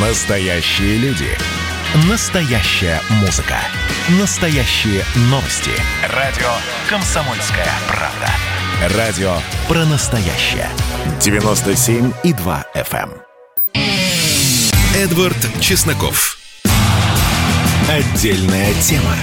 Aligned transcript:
Настоящие 0.00 0.96
люди. 0.98 1.26
Настоящая 2.08 3.00
музыка. 3.20 3.56
Настоящие 4.20 5.02
новости. 5.22 5.72
Радио 6.14 6.46
«Комсомольская 6.88 7.66
правда». 7.88 8.96
Радио 8.96 9.38
про 9.66 9.84
настоящее. 9.86 10.70
97,2 11.18 12.64
FM. 12.76 13.10
эм. 13.74 13.82
Эдвард 14.94 15.60
Чесноков. 15.60 16.38
Отдельная 17.88 18.72
тема. 18.80 19.16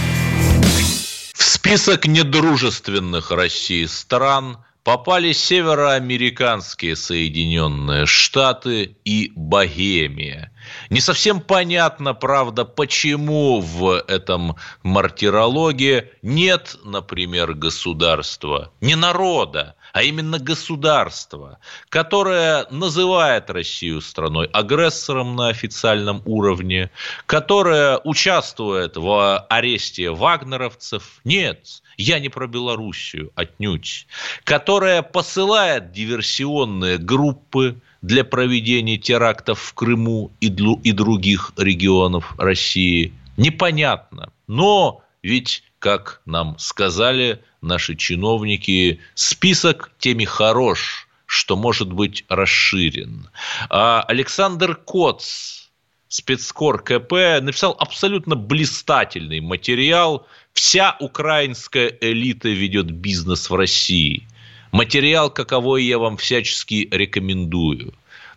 В 1.36 1.42
список 1.42 2.05
недружественных 2.05 3.32
России 3.32 3.86
стран 3.86 4.57
попали 4.84 5.32
североамериканские 5.32 6.98
Соединенные 6.98 8.05
Штаты 8.05 8.98
и 9.05 9.32
Богемия. 9.38 10.52
Не 10.90 11.02
совсем 11.02 11.42
понятно, 11.42 12.14
правда, 12.14 12.66
почему 12.66 13.60
в 13.60 14.04
этом 14.08 14.56
мартирологе 14.84 16.12
нет, 16.22 16.78
например, 16.84 17.54
государства, 17.54 18.72
не 18.82 18.96
народа, 18.96 19.76
а 19.94 20.04
именно 20.04 20.40
государства, 20.40 21.59
которое 21.90 22.68
называет 22.70 23.50
Россию 23.50 24.02
страной-агрессором 24.02 25.36
на 25.36 25.48
официальном 25.48 26.22
уровне, 26.26 26.92
которое 27.26 28.00
участвует 28.04 28.98
в 28.98 29.45
аресте 29.50 30.09
вагнеровцев. 30.12 31.22
Нет, 31.23 31.82
я 31.98 32.20
не 32.20 32.30
про 32.30 32.48
Белоруссию, 32.48 33.32
отнюдь. 33.36 34.08
Которая 34.44 35.02
посылает 35.02 35.92
диверсионные 35.92 36.98
группы 36.98 37.80
для 38.05 38.23
проведения 38.23 38.98
терактов 38.98 39.59
в 39.59 39.73
Крыму 39.73 40.32
и, 40.40 40.48
и 40.48 40.91
других 40.91 41.54
регионов 41.58 42.36
России. 42.38 43.12
Непонятно. 43.36 44.31
Но 44.48 45.02
ведь, 45.23 45.64
как 45.80 46.22
нам 46.26 46.56
сказали 46.59 47.42
наши 47.61 47.95
чиновники, 47.95 49.00
список 49.16 49.92
теми 49.98 50.23
хорош, 50.23 51.08
что 51.26 51.56
может 51.56 51.92
быть 51.92 52.26
расширен. 52.30 53.28
А 53.72 54.03
Александр 54.03 54.76
Коц, 54.76 55.70
спецкор 56.08 56.83
КП, 56.83 57.42
написал 57.42 57.76
абсолютно 57.80 58.36
блистательный 58.36 59.39
материал 59.39 60.28
«Вся 60.53 60.95
украинская 61.00 61.92
элита 62.02 62.50
ведет 62.50 62.92
бизнес 62.92 63.50
в 63.50 63.56
России». 63.56 64.28
Материал, 64.76 65.30
каковой 65.30 65.86
я 65.86 65.98
вам 65.98 66.18
всячески 66.18 66.90
рекомендую. 66.92 67.94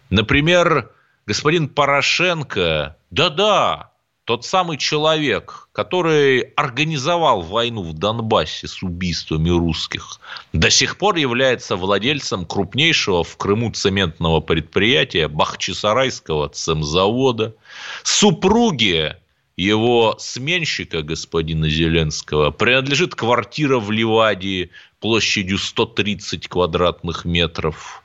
Например, 0.08 0.88
господин 1.26 1.68
Порошенко, 1.68 2.96
да-да, 3.10 3.90
тот 4.22 4.44
самый 4.44 4.76
человек, 4.76 5.68
который 5.72 6.42
организовал 6.54 7.42
войну 7.42 7.82
в 7.82 7.92
Донбассе 7.92 8.68
с 8.68 8.84
убийствами 8.84 9.50
русских, 9.50 10.20
до 10.52 10.70
сих 10.70 10.96
пор 10.98 11.16
является 11.16 11.74
владельцем 11.74 12.46
крупнейшего 12.46 13.24
в 13.24 13.36
Крыму 13.36 13.72
цементного 13.72 14.38
предприятия 14.38 15.26
Бахчисарайского 15.26 16.50
цемзавода. 16.50 17.56
Супруги 18.04 19.16
его 19.58 20.16
сменщика, 20.20 21.02
господина 21.02 21.68
Зеленского, 21.68 22.52
принадлежит 22.52 23.16
квартира 23.16 23.78
в 23.78 23.90
Ливадии 23.90 24.70
площадью 25.00 25.58
130 25.58 26.46
квадратных 26.46 27.24
метров. 27.24 28.02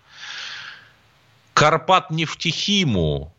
Карпат 1.54 2.10
нефтехиму 2.10 3.34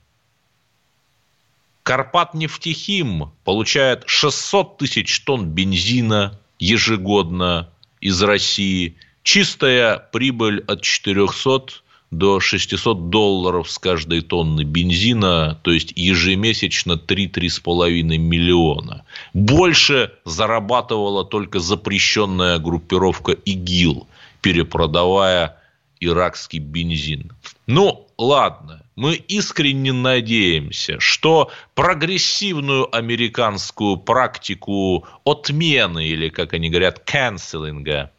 Карпат 1.82 2.32
нефтехим 2.32 3.32
получает 3.44 4.04
600 4.06 4.78
тысяч 4.78 5.20
тонн 5.20 5.50
бензина 5.50 6.40
ежегодно 6.58 7.68
из 8.00 8.22
России. 8.22 8.96
Чистая 9.22 9.98
прибыль 9.98 10.64
от 10.66 10.80
400 10.82 11.83
до 12.18 12.40
600 12.40 13.10
долларов 13.10 13.70
с 13.70 13.78
каждой 13.78 14.20
тонны 14.20 14.62
бензина, 14.64 15.58
то 15.62 15.72
есть 15.72 15.92
ежемесячно 15.96 16.92
3-3,5 16.92 18.02
миллиона. 18.18 19.04
Больше 19.32 20.12
зарабатывала 20.24 21.24
только 21.24 21.60
запрещенная 21.60 22.58
группировка 22.58 23.32
ИГИЛ, 23.32 24.06
перепродавая 24.40 25.56
иракский 26.00 26.58
бензин. 26.58 27.32
Ну, 27.66 28.06
ладно, 28.18 28.82
мы 28.96 29.14
искренне 29.14 29.92
надеемся, 29.92 31.00
что 31.00 31.50
прогрессивную 31.74 32.94
американскую 32.94 33.96
практику 33.96 35.06
отмены 35.24 36.06
или, 36.06 36.28
как 36.28 36.52
они 36.52 36.68
говорят, 36.68 37.00
канцелинга 37.00 38.10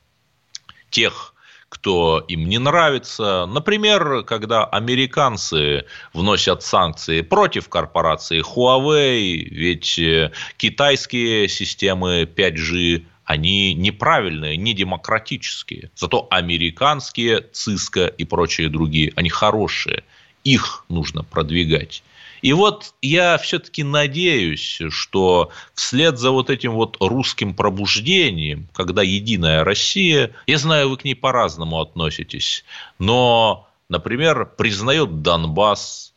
тех, 0.90 1.35
кто 1.76 2.24
им 2.30 2.48
не 2.48 2.58
нравится. 2.58 3.46
Например, 3.48 4.24
когда 4.24 4.64
американцы 4.64 5.84
вносят 6.14 6.64
санкции 6.64 7.20
против 7.20 7.68
корпорации 7.68 8.42
Huawei, 8.42 9.36
ведь 9.36 10.00
э, 10.00 10.32
китайские 10.56 11.50
системы 11.50 12.24
5G 12.24 13.04
они 13.26 13.74
неправильные, 13.74 14.56
не 14.56 14.74
демократические. 14.74 15.92
Зато 15.96 16.28
американские, 16.30 17.42
ЦИСКО 17.52 18.08
и 18.08 18.24
прочие 18.24 18.70
другие, 18.70 19.12
они 19.18 19.30
хорошие. 19.30 20.06
Их 20.46 20.86
нужно 20.88 21.24
продвигать. 21.24 22.04
И 22.46 22.54
вот 22.54 22.94
я 23.02 23.40
все-таки 23.40 23.84
надеюсь, 23.84 24.80
что 24.90 25.50
вслед 25.74 26.20
за 26.20 26.30
вот 26.30 26.52
этим 26.52 26.74
вот 26.74 26.96
русским 27.00 27.56
пробуждением, 27.56 28.68
когда 28.74 29.02
Единая 29.02 29.64
Россия, 29.64 30.30
я 30.46 30.60
знаю, 30.60 30.92
вы 30.92 30.98
к 30.98 31.06
ней 31.06 31.16
по-разному 31.16 31.82
относитесь, 31.82 32.64
но, 33.00 33.68
например, 33.90 34.46
признает 34.46 35.24
Донбасс, 35.24 36.14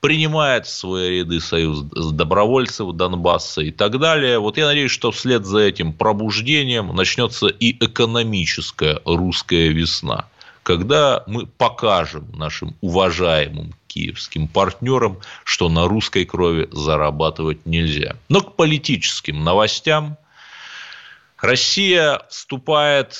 принимает 0.00 0.64
в 0.64 0.70
свои 0.70 1.18
ряды 1.18 1.40
союз 1.40 1.82
добровольцев 1.82 2.94
Донбасса 2.94 3.60
и 3.60 3.70
так 3.70 3.98
далее. 3.98 4.38
Вот 4.38 4.56
я 4.56 4.64
надеюсь, 4.64 4.92
что 4.92 5.10
вслед 5.10 5.44
за 5.44 5.58
этим 5.58 5.92
пробуждением 5.92 6.96
начнется 6.96 7.48
и 7.48 7.76
экономическая 7.84 9.02
русская 9.04 9.68
весна, 9.68 10.26
когда 10.66 11.22
мы 11.28 11.46
покажем 11.46 12.28
нашим 12.34 12.74
уважаемым 12.80 13.72
киевским 13.86 14.48
партнерам, 14.48 15.18
что 15.44 15.68
на 15.68 15.86
русской 15.86 16.24
крови 16.24 16.68
зарабатывать 16.72 17.64
нельзя. 17.66 18.16
Но 18.28 18.40
к 18.40 18.56
политическим 18.56 19.44
новостям 19.44 20.16
Россия 21.38 22.20
вступает 22.30 23.16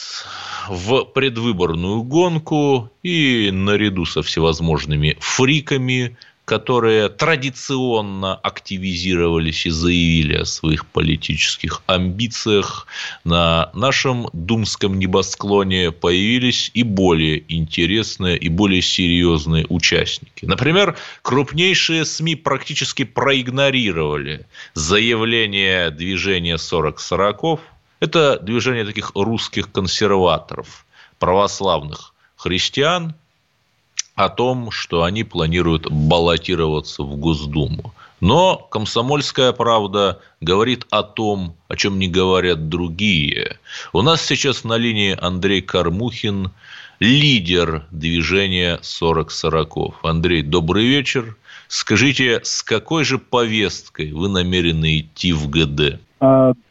в 0.69 1.05
предвыборную 1.05 2.03
гонку 2.03 2.91
и 3.05 3.51
наряду 3.53 4.07
со 4.07 4.25
всевозможными 4.25 5.17
фриками 5.21 6.17
которые 6.47 7.09
традиционно 7.09 8.37
активизировались 8.37 9.67
и 9.67 9.71
заявили 9.71 10.37
о 10.37 10.45
своих 10.45 10.87
политических 10.87 11.83
амбициях, 11.87 12.87
на 13.25 13.71
нашем 13.75 14.29
думском 14.33 14.97
небосклоне 14.99 15.91
появились 15.91 16.71
и 16.73 16.85
более 16.85 17.45
интересные, 17.53 18.39
и 18.39 18.49
более 18.49 18.81
серьезные 18.81 19.67
участники. 19.69 20.47
Например, 20.47 20.97
крупнейшие 21.23 22.05
СМИ 22.05 22.37
практически 22.37 23.03
проигнорировали 23.03 24.47
заявление 24.75 25.91
движения 25.91 26.59
40 26.59 27.01
сороков. 27.01 27.61
Это 27.99 28.39
движение 28.39 28.85
таких 28.85 29.11
русских 29.17 29.73
консерваторов, 29.73 30.87
православных 31.19 32.15
христиан, 32.37 33.17
о 34.17 34.31
том, 34.31 34.71
что 34.71 35.05
они 35.05 35.23
планируют 35.23 35.89
баллотироваться 35.91 37.03
в 37.03 37.17
Госдуму. 37.17 37.95
Но 38.21 38.57
комсомольская 38.57 39.53
правда 39.53 40.21
говорит 40.41 40.87
о 40.91 41.03
том, 41.03 41.55
о 41.69 41.77
чем 41.77 41.99
не 41.99 42.09
говорят 42.09 42.71
другие. 42.71 43.59
У 43.93 44.01
нас 44.01 44.25
сейчас 44.25 44.65
на 44.65 44.79
линии 44.79 45.17
Андрей 45.21 45.61
Кармухин, 45.61 46.51
лидер 46.99 47.87
движения 47.91 48.79
40 48.81 49.31
сороков. 49.31 49.95
Андрей, 50.03 50.43
добрый 50.43 50.87
вечер. 50.87 51.37
Скажите, 51.69 52.41
с 52.43 52.63
какой 52.63 53.05
же 53.05 53.19
повесткой 53.19 54.13
вы 54.13 54.31
намерены 54.31 55.01
идти 55.01 55.35
в 55.35 55.51
ГД? 55.51 56.01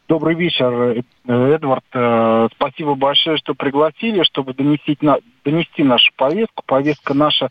Добрый 0.07 0.36
вечер, 0.36 1.04
Эдвард. 1.28 1.84
Э, 1.92 2.48
спасибо 2.52 2.94
большое, 2.94 3.38
что 3.38 3.56
пригласили, 3.56 4.22
чтобы 4.22 4.54
донести, 4.54 4.96
донести 5.44 5.84
нашу 5.84 6.12
повестку. 6.16 6.62
Повестка 6.68 7.16
наша 7.16 7.50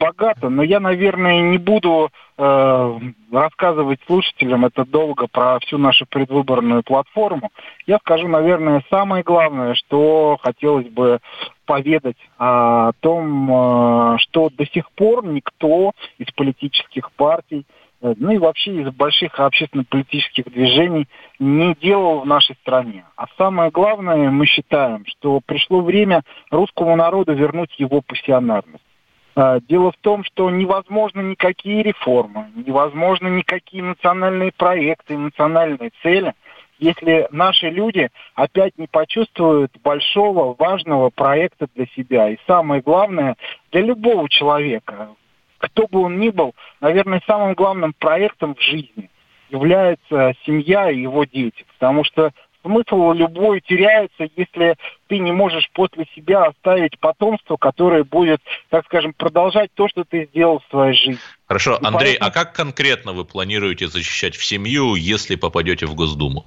богата, 0.00 0.48
но 0.48 0.64
я, 0.64 0.80
наверное, 0.80 1.40
не 1.42 1.58
буду 1.58 2.10
э, 2.36 2.98
рассказывать 3.30 4.00
слушателям 4.04 4.64
это 4.64 4.84
долго 4.84 5.28
про 5.28 5.60
всю 5.60 5.78
нашу 5.78 6.04
предвыборную 6.06 6.82
платформу. 6.82 7.52
Я 7.86 7.98
скажу, 7.98 8.26
наверное, 8.26 8.82
самое 8.90 9.22
главное, 9.22 9.74
что 9.74 10.38
хотелось 10.42 10.88
бы 10.88 11.20
поведать 11.66 12.18
о 12.36 12.90
том, 12.98 14.14
э, 14.14 14.18
что 14.18 14.50
до 14.50 14.66
сих 14.66 14.90
пор 14.90 15.24
никто 15.24 15.92
из 16.18 16.26
политических 16.32 17.12
партий 17.12 17.64
ну 18.02 18.32
и 18.32 18.38
вообще 18.38 18.82
из 18.82 18.92
больших 18.92 19.38
общественно-политических 19.38 20.44
движений 20.44 21.06
не 21.38 21.74
делал 21.74 22.20
в 22.20 22.26
нашей 22.26 22.56
стране. 22.56 23.04
А 23.16 23.26
самое 23.38 23.70
главное, 23.70 24.30
мы 24.30 24.46
считаем, 24.46 25.06
что 25.06 25.40
пришло 25.40 25.80
время 25.80 26.22
русскому 26.50 26.96
народу 26.96 27.32
вернуть 27.32 27.78
его 27.78 28.00
пассионарность. 28.00 28.84
Э, 29.36 29.60
дело 29.68 29.92
в 29.92 29.96
том, 29.98 30.24
что 30.24 30.50
невозможно 30.50 31.20
никакие 31.20 31.82
реформы, 31.82 32.50
невозможно 32.54 33.28
никакие 33.28 33.82
национальные 33.82 34.52
проекты, 34.52 35.16
национальные 35.16 35.92
цели, 36.02 36.34
если 36.78 37.28
наши 37.30 37.70
люди 37.70 38.10
опять 38.34 38.76
не 38.76 38.88
почувствуют 38.88 39.70
большого, 39.84 40.56
важного 40.58 41.10
проекта 41.10 41.68
для 41.74 41.86
себя. 41.94 42.30
И 42.30 42.38
самое 42.46 42.82
главное, 42.82 43.36
для 43.70 43.82
любого 43.82 44.28
человека, 44.28 45.10
кто 45.62 45.86
бы 45.86 46.00
он 46.02 46.18
ни 46.18 46.30
был, 46.30 46.54
наверное, 46.80 47.22
самым 47.26 47.54
главным 47.54 47.92
проектом 47.92 48.54
в 48.56 48.60
жизни 48.60 49.08
является 49.50 50.34
семья 50.44 50.90
и 50.90 51.00
его 51.00 51.24
дети. 51.24 51.64
Потому 51.74 52.04
что 52.04 52.32
смысл 52.62 53.12
любой 53.12 53.60
теряется, 53.60 54.28
если 54.36 54.76
ты 55.08 55.18
не 55.18 55.30
можешь 55.30 55.70
после 55.72 56.06
себя 56.14 56.46
оставить 56.46 56.98
потомство, 56.98 57.56
которое 57.56 58.02
будет, 58.02 58.40
так 58.70 58.84
скажем, 58.86 59.14
продолжать 59.14 59.70
то, 59.74 59.88
что 59.88 60.04
ты 60.04 60.26
сделал 60.32 60.60
в 60.60 60.70
своей 60.70 60.94
жизни. 60.94 61.18
Хорошо, 61.46 61.78
и 61.80 61.84
Андрей, 61.84 62.18
поэтому... 62.18 62.28
а 62.28 62.32
как 62.32 62.52
конкретно 62.54 63.12
вы 63.12 63.24
планируете 63.24 63.86
защищать 63.86 64.34
в 64.34 64.44
семью, 64.44 64.94
если 64.94 65.36
попадете 65.36 65.86
в 65.86 65.94
Госдуму? 65.94 66.44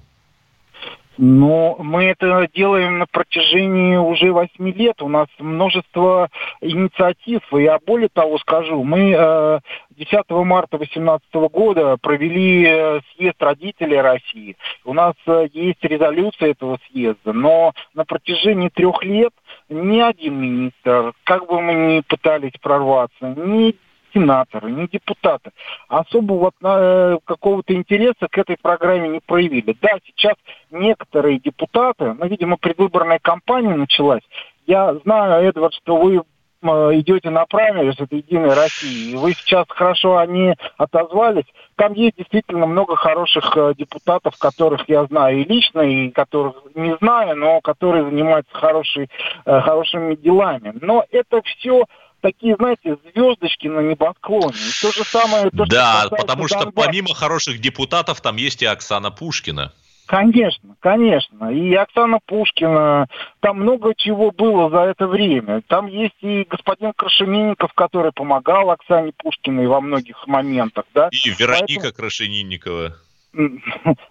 Но 1.18 1.78
мы 1.80 2.06
это 2.06 2.48
делаем 2.54 3.00
на 3.00 3.06
протяжении 3.06 3.96
уже 3.96 4.32
восьми 4.32 4.72
лет. 4.72 5.02
У 5.02 5.08
нас 5.08 5.28
множество 5.40 6.30
инициатив. 6.62 7.42
Я 7.52 7.80
более 7.80 8.10
того 8.10 8.38
скажу, 8.40 8.84
мы 8.84 9.62
10 9.98 10.14
э, 10.14 10.44
марта 10.44 10.78
2018 10.78 11.34
года 11.52 11.98
провели 11.98 12.66
э, 12.68 13.00
съезд 13.16 13.42
родителей 13.42 14.02
России. 14.02 14.58
У 14.84 14.94
нас 14.94 15.14
э, 15.28 15.48
есть 15.54 15.84
резолюция 15.84 16.52
этого 16.52 16.80
съезда. 16.90 17.34
Но 17.34 17.74
на 17.94 18.04
протяжении 18.04 18.70
трех 18.70 19.04
лет 19.04 19.32
ни 19.70 20.00
один 20.00 20.40
министр, 20.40 21.14
как 21.24 21.48
бы 21.48 21.62
мы 21.62 21.74
ни 21.74 22.02
пытались 22.02 22.54
прорваться, 22.62 23.36
ни 23.38 23.76
сенаторы, 24.16 24.72
ни 24.72 24.88
депутаты 24.88 25.52
особого 25.90 26.52
э, 26.64 27.18
какого-то 27.26 27.74
интереса 27.74 28.28
к 28.30 28.38
этой 28.38 28.58
программе 28.58 29.10
не 29.10 29.20
проявили. 29.20 29.76
Да, 29.82 29.98
сейчас 30.06 30.36
некоторые 30.72 31.40
депутаты, 31.40 32.14
ну, 32.14 32.26
видимо, 32.28 32.58
предвыборная 32.58 33.20
кампания 33.20 33.76
началась. 33.76 34.24
Я 34.66 34.96
знаю, 35.04 35.48
Эдвард, 35.48 35.74
что 35.76 35.98
вы 35.98 36.24
идете 36.66 37.30
на 37.30 37.46
праймерис 37.46 38.00
от 38.00 38.12
Единой 38.12 38.54
России, 38.54 39.12
и 39.12 39.16
вы 39.16 39.34
сейчас 39.34 39.66
хорошо 39.70 40.18
они 40.18 40.56
отозвались. 40.78 41.46
Там 41.76 41.94
есть 41.94 42.18
действительно 42.18 42.66
много 42.66 42.96
хороших 42.96 43.56
э, 43.56 43.74
депутатов, 43.78 44.36
которых 44.38 44.88
я 44.90 45.06
знаю 45.06 45.40
и 45.40 45.44
лично, 45.44 45.82
и 45.82 46.10
которых 46.10 46.56
не 46.74 46.96
знаю, 46.98 47.36
но 47.36 47.62
которые 47.62 48.06
занимаются 48.06 48.56
хорошей, 48.56 49.10
э, 49.46 49.60
хорошими 49.62 50.16
делами. 50.16 50.74
Но 50.82 51.06
это 51.12 51.42
все 51.44 51.86
такие, 52.26 52.56
знаете, 52.56 52.98
звездочки 53.14 53.68
на 53.68 53.82
небосклоне. 53.82 54.56
И 54.56 54.82
то 54.82 54.92
же 54.92 55.04
самое... 55.04 55.52
То, 55.52 55.66
да, 55.66 56.06
что 56.08 56.16
потому 56.16 56.48
что 56.48 56.66
Донбасса. 56.66 56.88
помимо 56.88 57.14
хороших 57.14 57.60
депутатов 57.62 58.20
там 58.22 58.38
есть 58.38 58.64
и 58.64 58.66
Оксана 58.66 59.12
Пушкина. 59.12 59.72
Конечно, 60.08 60.76
конечно. 60.80 61.52
И 61.52 61.74
Оксана 61.74 62.20
Пушкина, 62.26 63.08
там 63.42 63.60
много 63.60 63.94
чего 63.96 64.32
было 64.32 64.70
за 64.70 64.90
это 64.92 65.08
время. 65.08 65.62
Там 65.68 65.88
есть 65.88 66.16
и 66.22 66.46
господин 66.50 66.94
Крашенинников, 66.96 67.74
который 67.74 68.12
помогал 68.12 68.72
Оксане 68.72 69.12
Пушкиной 69.18 69.68
во 69.68 69.82
многих 69.82 70.26
моментах, 70.28 70.86
да. 70.94 71.10
И 71.12 71.30
Вероника 71.30 71.82
Поэтому... 71.82 71.94
Крашенинникова. 71.94 72.96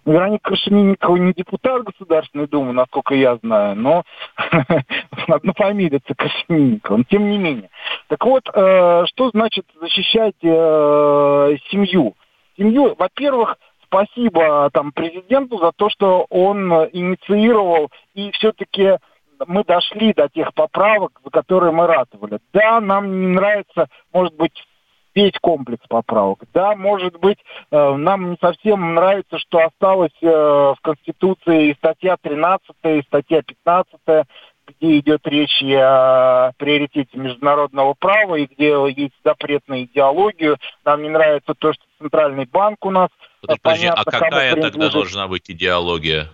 Вероника 0.05 0.49
Крашенинникова 0.49 1.15
не 1.17 1.33
депутат 1.33 1.83
Государственной 1.83 2.47
Думы, 2.47 2.73
насколько 2.73 3.15
я 3.15 3.37
знаю, 3.37 3.75
но 3.75 4.03
одна 5.27 5.53
фамилия 5.53 5.99
Крашенинникова, 5.99 6.97
но 6.97 7.03
тем 7.03 7.29
не 7.29 7.37
менее. 7.37 7.69
Так 8.07 8.23
вот, 8.25 8.43
э, 8.53 9.05
что 9.07 9.29
значит 9.31 9.65
защищать 9.81 10.35
э, 10.43 11.57
семью? 11.69 12.15
Семью, 12.57 12.95
во-первых, 12.97 13.57
спасибо 13.83 14.69
там 14.71 14.91
президенту 14.91 15.57
за 15.57 15.71
то, 15.71 15.89
что 15.89 16.25
он 16.29 16.71
инициировал 16.93 17.89
и 18.13 18.31
все-таки 18.31 18.97
мы 19.47 19.63
дошли 19.63 20.13
до 20.13 20.29
тех 20.29 20.53
поправок, 20.53 21.19
за 21.23 21.29
которые 21.29 21.71
мы 21.71 21.87
ратовали. 21.87 22.39
Да, 22.53 22.79
нам 22.79 23.19
не 23.19 23.27
нравится, 23.27 23.87
может 24.13 24.35
быть, 24.35 24.53
весь 25.15 25.33
комплекс 25.41 25.85
поправок. 25.87 26.43
Да, 26.53 26.75
может 26.75 27.17
быть, 27.19 27.39
э, 27.71 27.95
нам 27.95 28.31
не 28.31 28.37
совсем 28.39 28.93
нравится, 28.93 29.39
что 29.39 29.59
осталось 29.59 30.11
э, 30.21 30.27
в 30.27 30.77
Конституции 30.81 31.73
статья 31.77 32.17
13, 32.21 32.69
и 32.83 33.01
статья 33.03 33.41
15, 33.41 34.27
где 34.67 34.99
идет 34.99 35.21
речь 35.25 35.63
о 35.63 36.51
приоритете 36.57 37.17
международного 37.17 37.93
права 37.93 38.35
и 38.35 38.45
где 38.45 38.69
есть 38.95 39.13
запрет 39.23 39.61
на 39.67 39.83
идеологию. 39.83 40.57
Нам 40.83 41.03
не 41.03 41.09
нравится 41.09 41.53
то, 41.53 41.73
что 41.73 41.83
Центральный 41.99 42.45
банк 42.45 42.83
у 42.85 42.91
нас... 42.91 43.09
Подожди, 43.41 43.61
понятно, 43.61 44.03
а 44.05 44.11
какая 44.11 44.55
тогда 44.55 44.89
должна 44.89 45.27
быть 45.27 45.49
идеология? 45.49 46.27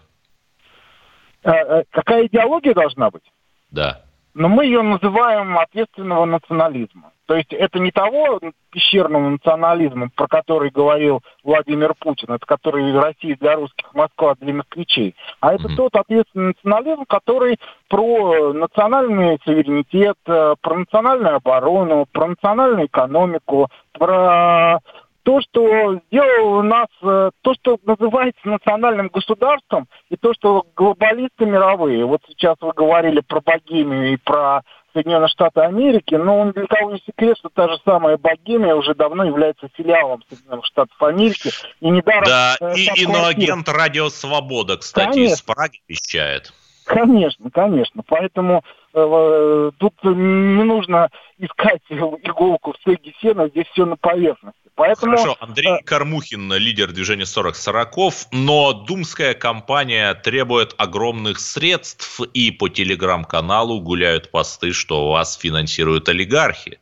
Э, 1.44 1.84
какая 1.92 2.25
идеология 2.25 2.74
должна 2.74 3.12
быть? 3.12 3.24
Да. 3.69 4.01
Но 4.33 4.48
мы 4.48 4.66
ее 4.66 4.81
называем 4.81 5.57
ответственного 5.57 6.25
национализма. 6.25 7.12
То 7.31 7.36
есть 7.38 7.54
это 7.54 7.80
не 7.80 7.92
того 7.92 8.42
пещерного 8.72 9.30
национализма, 9.30 10.10
про 10.13 10.28
который 10.28 10.69
говорил 10.69 11.22
Владимир 11.44 11.94
Путин, 11.98 12.33
это 12.33 12.45
который 12.45 12.92
Россия 12.94 13.38
для 13.39 13.56
русских, 13.56 13.94
Москва 13.94 14.36
для 14.39 14.54
москвичей, 14.54 15.16
а 15.39 15.54
это 15.54 15.74
тот 15.75 15.95
ответственный 15.95 16.48
национализм, 16.48 17.06
который 17.06 17.57
про 17.88 18.51
национальный 18.51 19.39
суверенитет, 19.45 20.18
э, 20.25 20.56
про 20.60 20.75
национальную 20.75 21.38
оборону, 21.38 22.06
про 22.12 22.27
национальную 22.27 22.88
экономику, 22.88 23.69
про 23.94 24.80
то, 25.23 25.39
что 25.41 26.00
сделало 26.07 26.62
нас, 26.62 26.88
э, 27.01 27.31
то, 27.41 27.53
что 27.53 27.77
называется 27.85 28.41
национальным 28.47 29.07
государством, 29.07 29.88
и 30.09 30.15
то, 30.15 30.33
что 30.33 30.65
глобалисты 30.75 31.45
мировые, 31.45 32.06
вот 32.06 32.21
сейчас 32.27 32.57
вы 32.62 32.71
говорили 32.73 33.21
про 33.21 33.41
Богемию 33.41 34.13
и 34.13 34.18
про 34.18 34.62
Соединенные 34.94 35.29
Штаты 35.29 35.62
Америки, 35.62 36.15
но 36.15 36.51
для 36.51 36.65
кого 36.68 36.91
не 36.91 37.00
секрет, 37.00 37.38
что 37.38 37.50
та 37.50 37.69
же 37.69 37.77
самая 37.85 38.18
Богемия 38.18 38.75
уже 38.75 38.94
давно 38.94 39.23
является 39.23 39.69
филиалом 39.75 40.21
Соединенных 40.27 40.65
Штатов 40.65 41.01
Америки. 41.01 41.51
И 41.79 41.89
недаром... 41.89 42.24
Да, 42.25 42.57
э, 42.60 42.75
и 42.75 43.03
иноагент 43.03 43.69
Радио 43.69 44.10
Свобода, 44.10 44.77
кстати, 44.77 45.13
Конечно. 45.13 45.34
из 45.34 45.41
Праги 45.41 45.79
вещает. 45.88 46.53
Конечно, 46.86 47.50
конечно. 47.51 48.03
Поэтому 48.05 48.63
э, 48.93 49.72
тут 49.77 49.93
не 50.03 50.63
нужно 50.63 51.10
искать 51.38 51.81
иголку 51.89 52.74
в 52.74 52.77
стоге 52.77 53.13
сена, 53.22 53.48
здесь 53.48 53.67
все 53.67 53.86
на 53.86 53.96
поверхности. 53.96 54.61
Поэтому... 54.75 55.18
Хорошо, 55.18 55.38
Андрей 55.40 55.80
э, 55.80 55.84
Кормухин, 55.84 56.54
лидер 56.54 56.92
движения 56.92 57.25
40 57.25 57.56
40 57.56 57.96
но 58.32 58.74
думская 58.74 59.34
компания 59.34 60.13
требует 60.13 60.74
огромных 60.78 61.40
средств, 61.40 62.22
и 62.34 62.51
по 62.51 62.70
телеграм-каналу 62.70 63.82
гуляют 63.82 64.32
посты, 64.32 64.72
что 64.72 65.12
вас 65.12 65.38
финансируют 65.38 66.10
олигархи. 66.10 66.80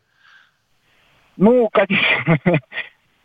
Ну, 1.37 1.69
конечно. 1.69 2.37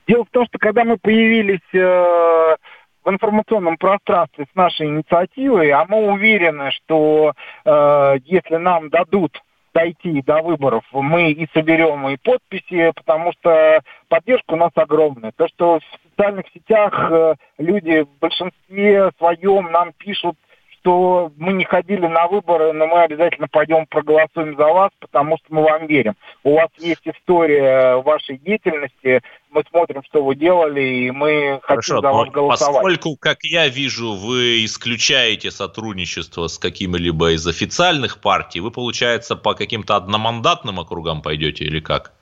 Дело 0.08 0.24
в 0.24 0.30
том, 0.30 0.46
что 0.46 0.58
когда 0.58 0.84
мы 0.84 0.98
появились 0.98 1.60
э, 1.72 2.56
в 3.04 3.10
информационном 3.10 3.76
пространстве 3.76 4.46
с 4.50 4.54
нашей 4.54 4.86
инициативой, 4.86 5.70
а 5.70 5.84
мы 5.86 6.10
уверены, 6.12 6.70
что 6.72 7.34
э, 7.64 8.16
если 8.24 8.56
нам 8.56 8.88
дадут 8.88 9.42
дойти 9.74 10.22
до 10.22 10.40
выборов, 10.40 10.84
мы 10.92 11.32
и 11.32 11.48
соберем 11.52 12.08
и 12.08 12.16
подписи, 12.16 12.92
потому 12.94 13.32
что 13.32 13.80
поддержка 14.08 14.54
у 14.54 14.56
нас 14.56 14.70
огромная. 14.76 15.32
То, 15.32 15.48
что 15.48 15.80
в 15.80 16.10
социальных 16.10 16.46
сетях 16.54 17.10
э, 17.10 17.34
люди 17.58 18.02
в 18.02 18.18
большинстве 18.20 19.10
своем 19.18 19.72
нам 19.72 19.92
пишут 19.98 20.36
что 20.84 21.32
мы 21.38 21.54
не 21.54 21.64
ходили 21.64 22.06
на 22.06 22.26
выборы, 22.26 22.74
но 22.74 22.86
мы 22.86 23.02
обязательно 23.02 23.48
пойдем 23.48 23.86
проголосуем 23.86 24.54
за 24.56 24.66
вас, 24.66 24.90
потому 25.00 25.38
что 25.38 25.46
мы 25.48 25.62
вам 25.62 25.86
верим. 25.86 26.14
У 26.42 26.54
вас 26.54 26.68
есть 26.78 27.00
история 27.06 27.96
вашей 28.02 28.36
деятельности, 28.36 29.22
мы 29.50 29.62
смотрим, 29.70 30.02
что 30.04 30.22
вы 30.22 30.34
делали, 30.34 30.82
и 30.82 31.10
мы 31.10 31.60
Хорошо, 31.62 31.94
хотим 31.94 32.08
за 32.08 32.14
вас 32.14 32.28
голосовать. 32.30 32.74
Поскольку, 32.74 33.16
как 33.16 33.38
я 33.44 33.68
вижу, 33.68 34.12
вы 34.12 34.64
исключаете 34.64 35.50
сотрудничество 35.50 36.48
с 36.48 36.58
какими-либо 36.58 37.32
из 37.32 37.46
официальных 37.46 38.20
партий, 38.20 38.60
вы, 38.60 38.70
получается, 38.70 39.36
по 39.36 39.54
каким-то 39.54 39.96
одномандатным 39.96 40.80
округам 40.80 41.22
пойдете 41.22 41.64
или 41.64 41.80
как? 41.80 42.13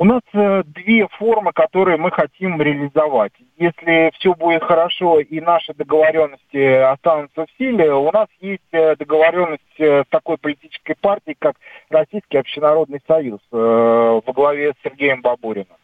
У 0.00 0.04
нас 0.06 0.22
э, 0.32 0.62
две 0.64 1.06
формы, 1.08 1.52
которые 1.52 1.98
мы 1.98 2.10
хотим 2.10 2.58
реализовать. 2.58 3.34
Если 3.58 4.10
все 4.14 4.32
будет 4.32 4.64
хорошо 4.64 5.20
и 5.20 5.40
наши 5.42 5.74
договоренности 5.74 6.80
останутся 6.90 7.44
в 7.44 7.50
силе, 7.58 7.92
у 7.92 8.10
нас 8.10 8.26
есть 8.40 8.62
э, 8.72 8.96
договоренность 8.96 9.60
э, 9.76 10.04
с 10.04 10.06
такой 10.08 10.38
политической 10.38 10.94
партией, 10.94 11.36
как 11.38 11.56
Российский 11.90 12.38
общенародный 12.38 13.02
союз 13.06 13.40
э, 13.52 13.56
во 14.24 14.32
главе 14.32 14.72
с 14.72 14.82
Сергеем 14.82 15.20
Бабуриным. 15.20 15.76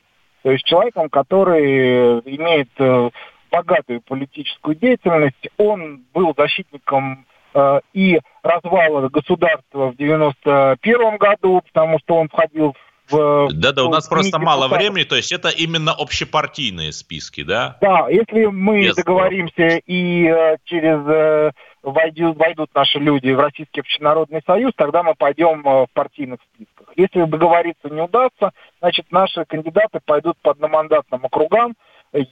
То 0.44 0.50
есть 0.50 0.64
человеком, 0.64 1.11
который 1.11 2.20
имеет 2.20 2.70
э, 2.78 3.11
богатую 3.50 4.00
политическую 4.00 4.76
деятельность, 4.76 5.46
он 5.58 6.06
был 6.14 6.32
защитником 6.35 7.26
э, 7.52 7.80
и 7.92 8.18
развала 8.42 9.11
государства 9.11 9.92
в 9.92 9.96
91 9.96 11.18
году, 11.18 11.61
потому 11.70 11.99
что 11.99 12.14
он 12.14 12.30
входил 12.30 12.73
в 12.73 12.86
да-да, 13.10 13.84
у 13.84 13.90
нас 13.90 14.08
просто 14.08 14.38
мало 14.38 14.68
времени, 14.68 15.04
то 15.04 15.16
есть 15.16 15.32
это 15.32 15.48
именно 15.48 15.92
общепартийные 15.92 16.92
списки, 16.92 17.42
да? 17.42 17.76
Да, 17.80 18.08
если 18.08 18.46
мы 18.46 18.84
Без 18.84 18.96
договоримся 18.96 19.80
и 19.86 20.26
э, 20.26 20.56
через 20.64 21.06
э, 21.06 21.50
войдут, 21.82 22.36
войдут 22.36 22.70
наши 22.75 22.98
люди 22.98 23.30
в 23.30 23.38
Российский 23.38 23.80
общенародный 23.80 24.42
союз, 24.46 24.72
тогда 24.76 25.02
мы 25.02 25.14
пойдем 25.14 25.66
э, 25.66 25.86
в 25.86 25.88
партийных 25.92 26.40
списках. 26.54 26.88
Если 26.96 27.22
договориться 27.25 27.88
не 27.88 28.02
удастся, 28.02 28.50
значит 28.80 29.06
наши 29.10 29.44
кандидаты 29.44 30.00
пойдут 30.04 30.36
по 30.42 30.50
одномандатным 30.50 31.25
округам. 31.25 31.75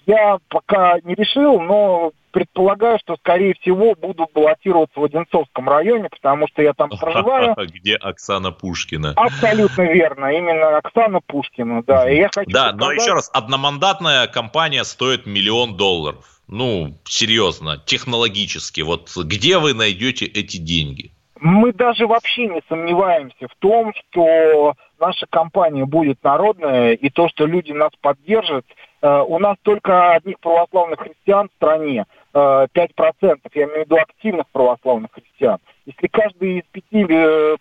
Я 0.06 0.38
пока 0.48 0.98
не 1.02 1.14
решил, 1.14 1.60
но 1.60 2.12
предполагаю, 2.30 2.98
что, 2.98 3.16
скорее 3.16 3.54
всего, 3.54 3.94
буду 3.94 4.28
баллотироваться 4.34 4.98
в 4.98 5.04
Одинцовском 5.04 5.68
районе, 5.68 6.08
потому 6.10 6.48
что 6.48 6.62
я 6.62 6.72
там 6.74 6.90
проживаю. 7.00 7.54
Где 7.72 7.94
Оксана 7.94 8.50
Пушкина? 8.50 9.12
Абсолютно 9.16 9.82
верно, 9.82 10.32
именно 10.32 10.76
Оксана 10.78 11.20
Пушкина, 11.20 11.82
да. 11.84 12.10
И 12.10 12.16
я 12.16 12.28
хочу 12.34 12.50
да, 12.50 12.72
но 12.72 12.92
еще 12.92 13.12
раз, 13.12 13.30
одномандатная 13.32 14.26
компания 14.26 14.84
стоит 14.84 15.26
миллион 15.26 15.76
долларов. 15.76 16.40
Ну, 16.48 16.98
серьезно, 17.04 17.78
технологически. 17.86 18.82
Вот 18.82 19.10
где 19.16 19.58
вы 19.58 19.72
найдете 19.72 20.26
эти 20.26 20.58
деньги? 20.58 21.12
Мы 21.40 21.72
даже 21.72 22.06
вообще 22.06 22.46
не 22.46 22.62
сомневаемся 22.68 23.48
в 23.48 23.54
том, 23.58 23.92
что 23.94 24.74
наша 24.98 25.26
компания 25.28 25.84
будет 25.84 26.22
народная, 26.22 26.92
и 26.92 27.10
то, 27.10 27.28
что 27.28 27.46
люди 27.46 27.72
нас 27.72 27.90
поддержат. 28.00 28.64
Э, 29.04 29.20
у 29.20 29.38
нас 29.38 29.56
только 29.62 30.12
одних 30.14 30.40
православных 30.40 30.98
христиан 31.00 31.48
в 31.48 31.56
стране. 31.56 32.06
5%, 32.32 33.38
я 33.54 33.64
имею 33.64 33.70
в 33.70 33.84
виду 33.84 33.96
активных 33.96 34.48
православных 34.48 35.12
христиан. 35.12 35.58
Если 35.86 36.08
каждый 36.08 36.58
из 36.58 36.64
5%, 36.92 37.58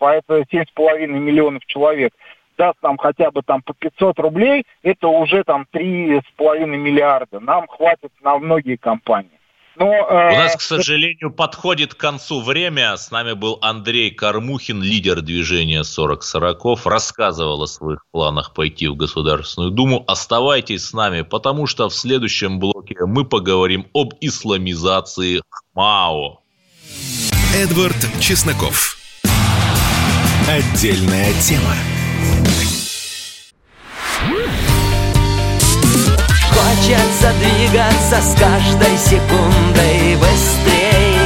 а 0.00 0.14
это 0.14 0.44
7,5 0.50 1.06
миллионов 1.08 1.66
человек, 1.66 2.14
даст 2.56 2.78
нам 2.82 2.96
хотя 2.96 3.30
бы 3.30 3.42
там 3.42 3.60
по 3.60 3.74
500 3.74 4.18
рублей, 4.20 4.64
это 4.82 5.08
уже 5.08 5.44
там 5.44 5.66
3,5 5.74 6.64
миллиарда. 6.64 7.40
Нам 7.40 7.66
хватит 7.66 8.12
на 8.22 8.38
многие 8.38 8.76
компании. 8.76 9.37
Но, 9.78 9.94
э, 9.94 10.34
У 10.34 10.36
нас, 10.36 10.56
к 10.56 10.60
сожалению, 10.60 11.30
подходит 11.30 11.94
к 11.94 11.98
концу 11.98 12.40
время. 12.40 12.96
С 12.96 13.10
нами 13.10 13.34
был 13.34 13.58
Андрей 13.62 14.10
Кармухин, 14.10 14.82
лидер 14.82 15.20
движения 15.20 15.82
40-40. 15.82 16.84
Рассказывал 16.84 17.62
о 17.62 17.66
своих 17.66 18.04
планах 18.10 18.54
пойти 18.54 18.88
в 18.88 18.96
Государственную 18.96 19.70
Думу. 19.70 20.04
Оставайтесь 20.08 20.84
с 20.84 20.92
нами, 20.92 21.22
потому 21.22 21.66
что 21.66 21.88
в 21.88 21.94
следующем 21.94 22.58
блоке 22.58 22.96
мы 23.06 23.24
поговорим 23.24 23.86
об 23.94 24.14
исламизации 24.20 25.42
ХМАО. 25.48 26.40
Эдвард 27.54 27.96
Чесноков. 28.20 28.96
Отдельная 30.48 31.32
тема. 31.40 31.97
Хочется 36.58 37.32
двигаться 37.40 38.20
с 38.20 38.34
каждой 38.38 38.98
секундой 38.98 40.16
быстрей 40.16 41.16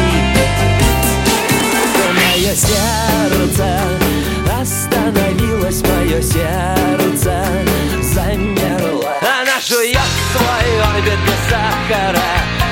Мое 2.14 2.54
сердце 2.54 3.80
остановилось, 4.60 5.82
мое 5.82 6.20
сердце 6.20 7.46
замерло 8.02 9.14
Она 9.22 9.58
жует 9.66 9.98
свой 10.32 10.82
орбит 10.94 11.18
без 11.24 11.50
сахара 11.50 12.30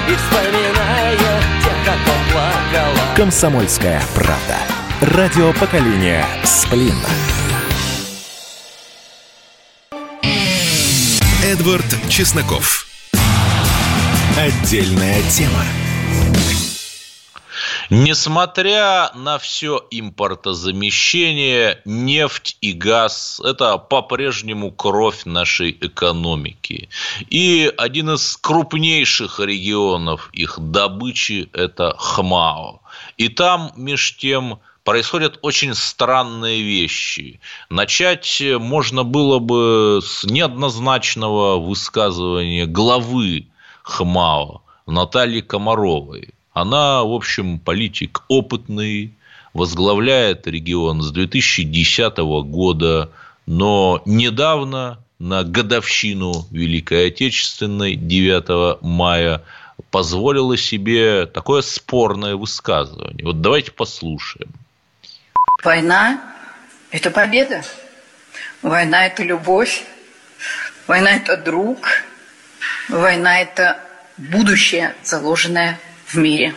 И 0.08 0.14
вспоминает 0.14 1.18
тех, 1.64 1.84
как 1.84 1.98
плакала 2.30 3.16
Комсомольская 3.16 4.02
правда. 4.14 4.58
Радио 5.00 5.52
поколения 5.54 6.26
Сплин. 6.44 6.94
Эдвард 11.50 11.84
Чесноков. 12.08 12.86
Отдельная 14.38 15.20
тема. 15.30 15.64
Несмотря 17.90 19.10
на 19.16 19.40
все 19.40 19.84
импортозамещение, 19.90 21.82
нефть 21.84 22.56
и 22.60 22.72
газ– 22.72 23.40
это 23.44 23.78
по-прежнему 23.78 24.70
кровь 24.70 25.24
нашей 25.24 25.72
экономики. 25.72 26.88
И 27.30 27.74
один 27.76 28.10
из 28.10 28.36
крупнейших 28.36 29.40
регионов 29.40 30.30
их 30.32 30.56
добычи– 30.60 31.50
это 31.52 31.96
Хмао. 31.98 32.80
И 33.16 33.28
там, 33.28 33.72
меж 33.74 34.16
тем, 34.16 34.60
происходят 34.84 35.38
очень 35.42 35.74
странные 35.74 36.62
вещи. 36.62 37.40
Начать 37.68 38.42
можно 38.58 39.04
было 39.04 39.38
бы 39.38 40.00
с 40.02 40.24
неоднозначного 40.24 41.58
высказывания 41.58 42.66
главы 42.66 43.46
ХМАО 43.82 44.62
Натальи 44.86 45.40
Комаровой. 45.40 46.30
Она, 46.52 47.04
в 47.04 47.12
общем, 47.12 47.58
политик 47.58 48.22
опытный, 48.28 49.14
возглавляет 49.54 50.46
регион 50.46 51.02
с 51.02 51.10
2010 51.10 52.18
года, 52.18 53.10
но 53.46 54.02
недавно 54.06 54.98
на 55.18 55.44
годовщину 55.44 56.46
Великой 56.50 57.08
Отечественной 57.08 57.94
9 57.94 58.80
мая 58.82 59.42
позволила 59.90 60.56
себе 60.56 61.26
такое 61.26 61.62
спорное 61.62 62.36
высказывание. 62.36 63.24
Вот 63.24 63.40
давайте 63.40 63.72
послушаем. 63.72 64.50
Война– 65.62 66.20
это 66.90 67.10
победа. 67.10 67.62
Война– 68.62 69.06
это 69.08 69.22
любовь. 69.22 69.84
Война– 70.86 71.16
это 71.16 71.36
друг. 71.36 72.02
Война– 72.88 73.40
это 73.42 73.78
будущее, 74.16 74.94
заложенное 75.02 75.78
в 76.06 76.16
мире. 76.16 76.54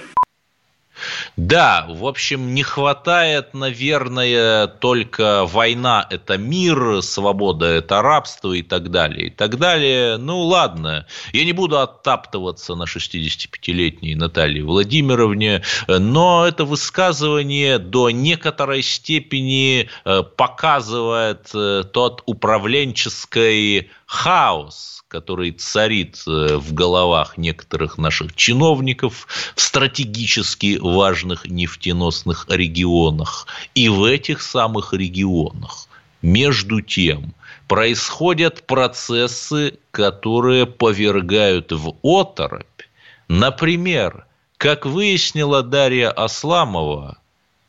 Да, 1.37 1.85
в 1.89 2.05
общем, 2.05 2.53
не 2.53 2.63
хватает, 2.63 3.53
наверное, 3.53 4.67
только 4.67 5.45
война– 5.45 6.05
это 6.09 6.37
мир, 6.37 7.01
свобода– 7.01 7.65
это 7.67 8.01
рабство 8.01 8.53
и 8.53 8.61
так 8.61 8.91
далее, 8.91 9.27
и 9.27 9.29
так 9.29 9.57
далее. 9.57 10.17
Ну, 10.17 10.39
ладно, 10.41 11.05
я 11.31 11.45
не 11.45 11.53
буду 11.53 11.79
оттаптываться 11.79 12.75
на 12.75 12.83
65-летней 12.83 14.15
Наталье 14.15 14.63
Владимировне, 14.63 15.63
но 15.87 16.45
это 16.47 16.65
высказывание 16.65 17.79
до 17.79 18.09
некоторой 18.09 18.81
степени 18.81 19.89
э, 20.05 20.23
показывает 20.23 21.49
э, 21.53 21.83
тот 21.91 22.23
управленческий 22.25 23.89
хаос, 24.05 25.02
который 25.13 25.51
царит 25.51 26.23
э, 26.25 26.57
в 26.57 26.73
головах 26.73 27.37
некоторых 27.37 27.99
наших 27.99 28.35
чиновников 28.35 29.27
в 29.55 29.61
стратегически 29.61 30.79
важных 30.81 31.45
нефтеносных 31.45 32.47
регионах. 32.49 33.45
И 33.75 33.89
в 33.89 34.05
этих 34.05 34.41
самых 34.41 34.91
регионах, 34.91 35.87
между 36.23 36.81
тем, 36.81 37.35
происходят 37.67 38.65
процессы, 38.65 39.77
которые 39.91 40.65
повергают 40.65 41.71
в 41.71 41.93
оторопь. 42.01 42.81
Например, 43.27 44.25
как 44.57 44.87
выяснила 44.87 45.61
Дарья 45.61 46.09
Асламова, 46.09 47.19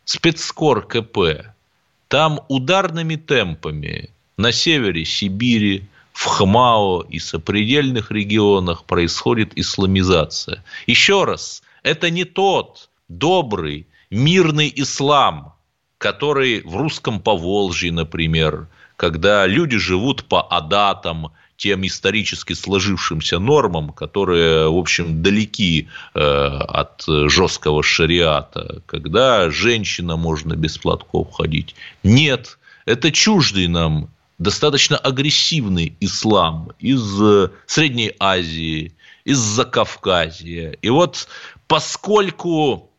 спецкор 0.07 0.87
КП, 0.87 1.19
там 2.09 2.41
ударными 2.49 3.17
темпами 3.17 4.09
на 4.39 4.51
севере 4.51 5.05
Сибири, 5.05 5.85
в 6.15 6.27
Хмао 6.27 7.03
и 7.03 7.19
сопредельных 7.19 8.11
регионах 8.13 8.85
происходит 8.85 9.53
исламизация. 9.57 10.65
Еще 10.87 11.25
раз, 11.25 11.63
это 11.83 12.09
не 12.09 12.25
тот 12.25 12.89
добрый, 13.09 13.89
мирный 14.11 14.73
ислам, 14.77 15.55
который 15.99 16.63
в 16.63 16.77
русском 16.77 17.21
Поволжье, 17.21 17.91
например, 17.91 18.69
когда 18.97 19.45
люди 19.47 19.77
живут 19.77 20.25
по 20.25 20.41
адатам, 20.41 21.33
тем 21.57 21.85
исторически 21.85 22.53
сложившимся 22.53 23.41
нормам, 23.41 23.93
которые, 23.93 24.69
в 24.69 24.79
общем, 24.79 25.21
далеки 25.21 25.89
э, 26.15 26.21
от 26.21 27.05
жесткого 27.07 27.83
шариата, 27.83 28.83
когда 28.87 29.51
женщина 29.51 30.17
можно 30.17 30.55
без 30.55 30.79
платков 30.79 31.33
ходить. 31.33 31.75
Нет, 32.03 32.59
это 32.87 33.11
чуждый 33.11 33.67
нам 33.67 34.11
достаточно 34.45 34.99
агрессивный 34.99 35.97
ислам 36.01 36.73
из 36.79 37.21
э, 37.21 37.49
Средней 37.67 38.15
Азии, 38.21 38.95
из 39.25 39.39
Закавказья. 39.39 40.77
И 40.83 40.91
вот 40.91 41.27
поскольку 41.67 42.91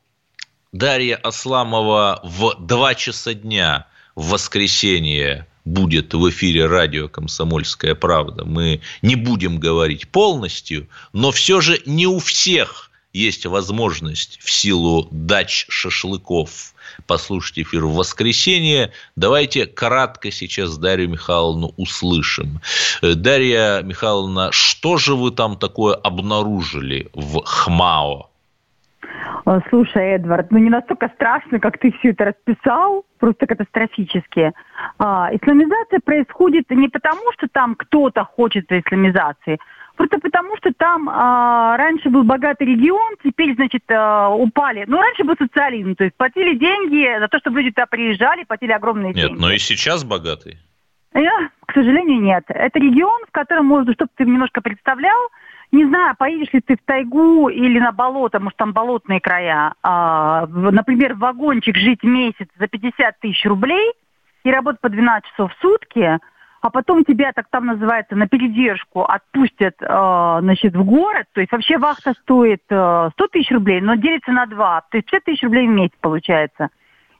Дарья 0.73 1.15
Асламова 1.15 2.19
в 2.23 2.55
2 2.59 2.95
часа 2.95 3.33
дня 3.35 3.87
в 4.15 4.29
воскресенье 4.31 5.47
будет 5.63 6.13
в 6.13 6.29
эфире 6.29 6.65
радио 6.65 7.07
«Комсомольская 7.07 7.95
правда». 7.95 8.43
Мы 8.43 8.81
не 9.01 9.15
будем 9.15 9.59
говорить 9.59 10.09
полностью, 10.09 10.89
но 11.13 11.31
все 11.31 11.61
же 11.61 11.79
не 11.85 12.07
у 12.07 12.19
всех 12.19 12.91
есть 13.13 13.45
возможность 13.45 14.39
в 14.41 14.51
силу 14.51 15.07
дач 15.11 15.67
шашлыков 15.69 16.73
послушать 17.07 17.59
эфир 17.59 17.85
в 17.85 17.95
воскресенье. 17.95 18.91
Давайте 19.15 19.65
кратко 19.65 20.31
сейчас 20.31 20.77
Дарью 20.77 21.09
Михайловну 21.09 21.71
услышим. 21.77 22.59
Э, 23.01 23.13
Дарья 23.13 23.81
Михайловна, 23.81 24.51
что 24.51 24.97
же 24.97 25.15
вы 25.15 25.31
там 25.31 25.57
такое 25.57 25.95
обнаружили 25.95 27.09
в 27.13 27.43
ХМАО? 27.43 28.29
Э, 29.45 29.59
слушай, 29.69 30.15
Эдвард, 30.15 30.51
ну 30.51 30.57
не 30.57 30.69
настолько 30.69 31.09
страшно, 31.15 31.59
как 31.59 31.77
ты 31.77 31.91
все 31.99 32.11
это 32.11 32.25
расписал, 32.25 33.05
просто 33.19 33.45
катастрофически. 33.47 34.51
А, 34.97 35.29
исламизация 35.31 35.99
происходит 36.03 36.69
не 36.69 36.87
потому, 36.89 37.31
что 37.33 37.47
там 37.47 37.75
кто-то 37.75 38.23
хочет 38.23 38.71
исламизации, 38.71 39.59
просто 39.95 40.19
потому, 40.19 40.55
что 40.57 40.73
там 40.73 41.09
а, 41.09 41.77
раньше 41.77 42.09
был 42.09 42.23
богатый 42.23 42.67
регион, 42.67 43.15
теперь, 43.23 43.55
значит, 43.55 43.83
а, 43.89 44.29
упали. 44.29 44.85
Ну, 44.87 44.97
раньше 44.97 45.23
был 45.23 45.35
социализм, 45.37 45.95
то 45.95 46.03
есть 46.03 46.15
платили 46.15 46.55
деньги 46.57 47.19
за 47.19 47.27
то, 47.27 47.39
чтобы 47.39 47.61
люди 47.61 47.73
туда 47.73 47.85
приезжали, 47.85 48.43
платили 48.43 48.71
огромные 48.71 49.13
Нет, 49.13 49.27
деньги. 49.27 49.41
но 49.41 49.51
и 49.51 49.57
сейчас 49.57 50.03
богатый. 50.03 50.57
К 51.65 51.73
сожалению, 51.73 52.21
нет. 52.21 52.43
Это 52.47 52.79
регион, 52.79 53.23
в 53.27 53.31
котором 53.31 53.65
можно, 53.65 53.93
чтобы 53.93 54.09
ты 54.15 54.25
немножко 54.25 54.61
представлял, 54.61 55.19
не 55.71 55.85
знаю, 55.85 56.15
поедешь 56.17 56.53
ли 56.53 56.61
ты 56.61 56.75
в 56.75 56.85
тайгу 56.85 57.49
или 57.49 57.79
на 57.79 57.91
болото, 57.91 58.39
может, 58.39 58.57
там 58.57 58.71
болотные 58.71 59.19
края. 59.19 59.73
А, 59.83 60.45
например, 60.47 61.15
в 61.15 61.19
вагончик 61.19 61.75
жить 61.75 62.03
месяц 62.03 62.47
за 62.57 62.67
50 62.67 63.19
тысяч 63.19 63.45
рублей 63.45 63.93
и 64.43 64.51
работать 64.51 64.81
по 64.81 64.89
12 64.89 65.29
часов 65.31 65.51
в 65.53 65.61
сутки, 65.61 66.19
а 66.65 66.71
потом 66.71 67.05
тебя, 67.05 67.31
так 67.31 67.45
там 67.51 67.67
называется, 67.67 68.15
на 68.15 68.27
передержку 68.27 69.03
отпустят, 69.03 69.75
э, 69.79 70.37
значит, 70.41 70.75
в 70.75 70.83
город. 70.83 71.27
То 71.33 71.41
есть 71.41 71.51
вообще 71.51 71.77
вахта 71.77 72.13
стоит 72.23 72.63
э, 72.71 73.09
100 73.13 73.27
тысяч 73.27 73.51
рублей, 73.51 73.81
но 73.81 73.93
делится 73.93 74.31
на 74.31 74.47
два. 74.47 74.81
То 74.89 74.97
есть 74.97 75.07
50 75.11 75.25
тысяч 75.25 75.43
рублей 75.43 75.67
в 75.67 75.69
месяц 75.69 75.93
получается. 76.01 76.69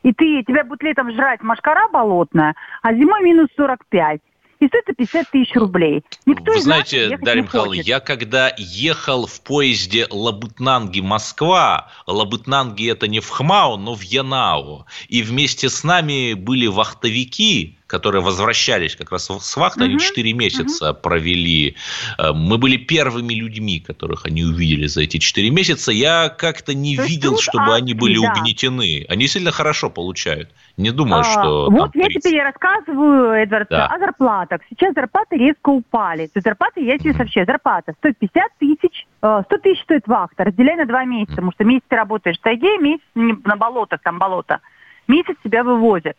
И 0.01 0.13
ты, 0.13 0.41
тебя 0.41 0.63
будет 0.63 0.81
летом 0.81 1.11
жрать 1.11 1.43
машкара 1.43 1.87
болотная, 1.89 2.55
а 2.81 2.91
зимой 2.95 3.21
минус 3.21 3.49
45. 3.55 4.19
И 4.61 4.67
стоит 4.67 4.83
это 4.87 4.95
50 4.95 5.29
тысяч 5.29 5.55
рублей. 5.55 6.03
Никто 6.25 6.53
Вы 6.53 6.61
знаете, 6.61 7.15
Дарья 7.17 7.43
Михайловна, 7.43 7.75
я 7.75 7.99
когда 7.99 8.51
ехал 8.57 9.27
в 9.27 9.41
поезде 9.43 10.07
Лабытнанги-Москва, 10.09 11.89
Лабытнанги 12.07 12.89
это 12.89 13.07
не 13.07 13.19
в 13.19 13.29
Хмао, 13.29 13.77
но 13.77 13.93
в 13.93 14.01
Янау, 14.01 14.87
и 15.07 15.21
вместе 15.21 15.69
с 15.69 15.83
нами 15.83 16.33
были 16.33 16.65
вахтовики, 16.65 17.77
которые 17.87 18.21
возвращались 18.21 18.95
как 18.95 19.11
раз 19.11 19.29
с 19.29 19.57
вахты, 19.57 19.83
они 19.83 19.95
Мгм, 19.95 19.99
4 19.99 20.33
месяца 20.33 20.93
провели. 20.93 21.75
Э, 22.17 22.31
Мы 22.33 22.57
были 22.57 22.77
первыми 22.77 23.33
людьми, 23.33 23.79
которых 23.79 24.25
они 24.25 24.43
увидели 24.43 24.87
за 24.87 25.01
эти 25.03 25.17
4 25.17 25.49
месяца. 25.51 25.91
Я 25.91 26.29
как-то 26.29 26.73
не 26.73 26.95
То 26.97 27.03
видел, 27.03 27.37
чтобы 27.37 27.73
они 27.75 27.91
акции, 27.93 27.99
были 27.99 28.19
да. 28.19 28.31
угнетены. 28.33 29.05
Они 29.09 29.27
сильно 29.27 29.51
хорошо 29.51 29.89
получают. 29.89 30.49
Не 30.77 30.91
думаю, 30.91 31.21
А, 31.21 31.23
что 31.23 31.69
вот 31.69 31.95
я 31.95 32.03
30. 32.05 32.23
теперь 32.23 32.41
рассказываю, 32.43 33.31
Эдвард, 33.43 33.67
Да. 33.69 33.87
о 33.87 33.99
зарплатах. 33.99 34.61
Сейчас 34.69 34.93
зарплаты 34.93 35.37
резко 35.37 35.69
упали. 35.69 36.27
То 36.27 36.41
зарплаты, 36.41 36.83
я 36.83 36.97
тебе 36.97 37.11
Мгм. 37.11 37.17
сообщаю, 37.19 37.45
зарплата 37.45 37.93
стоит 37.99 38.17
50 38.17 38.51
тысяч, 38.59 39.05
э, 39.21 39.41
100 39.45 39.57
тысяч 39.59 39.81
стоит 39.83 40.07
вахта, 40.07 40.43
разделяй 40.43 40.75
на 40.75 40.85
два 40.85 41.05
месяца, 41.05 41.35
потому 41.35 41.51
что 41.53 41.63
месяц 41.63 41.83
ты 41.87 41.95
работаешь 41.95 42.37
в 42.37 42.41
тайге, 42.41 42.77
месяц 42.79 43.03
на 43.15 43.55
болотах, 43.55 44.01
там 44.01 44.19
болото. 44.19 44.59
Месяц 45.07 45.35
тебя 45.43 45.63
вывозят. 45.63 46.17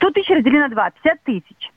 100 0.00 0.10
тысяч 0.10 0.30
раздели 0.30 0.58
на 0.58 0.68
два, 0.68 0.90
50 0.90 1.22
тысяч. 1.24 1.70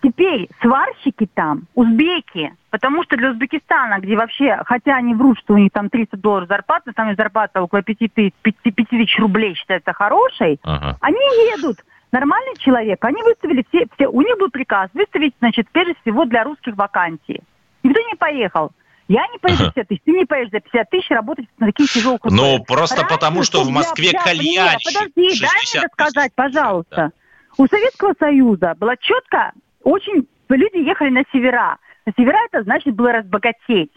Теперь 0.00 0.48
сварщики 0.60 1.28
там, 1.34 1.62
узбеки, 1.74 2.54
потому 2.70 3.02
что 3.02 3.16
для 3.16 3.30
Узбекистана, 3.30 3.98
где 3.98 4.14
вообще, 4.16 4.60
хотя 4.64 4.94
они 4.96 5.12
врут, 5.14 5.38
что 5.40 5.54
у 5.54 5.58
них 5.58 5.72
там 5.72 5.90
300 5.90 6.16
долларов 6.18 6.48
зарплата, 6.48 6.92
там 6.94 7.12
зарплата 7.16 7.60
около 7.62 7.82
5 7.82 7.96
тысяч, 8.14 8.32
5 8.42 8.54
тысяч 8.76 9.18
рублей 9.18 9.54
считается 9.54 9.92
хорошей, 9.92 10.60
Ага. 10.62 10.96
они 11.00 11.18
едут. 11.56 11.78
Нормальный 12.12 12.56
человек. 12.58 13.04
Они 13.04 13.20
выставили 13.22 13.64
все, 13.68 13.86
все, 13.96 14.06
у 14.06 14.22
них 14.22 14.38
был 14.38 14.50
приказ 14.50 14.88
выставить, 14.94 15.34
значит, 15.40 15.68
прежде 15.70 15.94
всего 16.02 16.24
для 16.24 16.44
русских 16.44 16.74
вакансии. 16.76 17.42
Никто 17.82 18.00
не 18.00 18.14
поехал. 18.14 18.70
Я 19.08 19.26
не 19.28 19.38
поеду 19.38 19.64
за 19.64 19.70
50 19.72 19.88
тысяч, 19.88 20.02
ты 20.04 20.12
не 20.12 20.24
поедешь 20.26 20.50
за 20.52 20.60
50 20.60 20.90
тысяч 20.90 21.10
работать 21.10 21.46
на 21.58 21.66
таких 21.66 21.90
тяжелых 21.90 22.20
Ну, 22.24 22.30
условиях. 22.30 22.66
просто 22.66 22.96
Раньше, 23.00 23.14
потому, 23.14 23.42
что 23.42 23.62
в 23.64 23.70
Москве 23.70 24.10
для- 24.10 24.22
кальянщик 24.22 24.94
подожди, 24.94 25.40
дай 25.40 25.48
60 25.48 25.82
мне 25.82 25.88
сказать, 25.92 26.32
пожалуйста. 26.34 26.96
Да. 26.96 27.10
У 27.58 27.66
Советского 27.66 28.14
Союза 28.20 28.76
было 28.78 28.96
четко, 28.96 29.52
очень 29.82 30.28
люди 30.48 30.78
ехали 30.78 31.10
на 31.10 31.24
севера. 31.32 31.78
На 32.06 32.12
севера 32.16 32.38
это 32.46 32.62
значит 32.62 32.94
было 32.94 33.12
разбогатеть. 33.12 33.90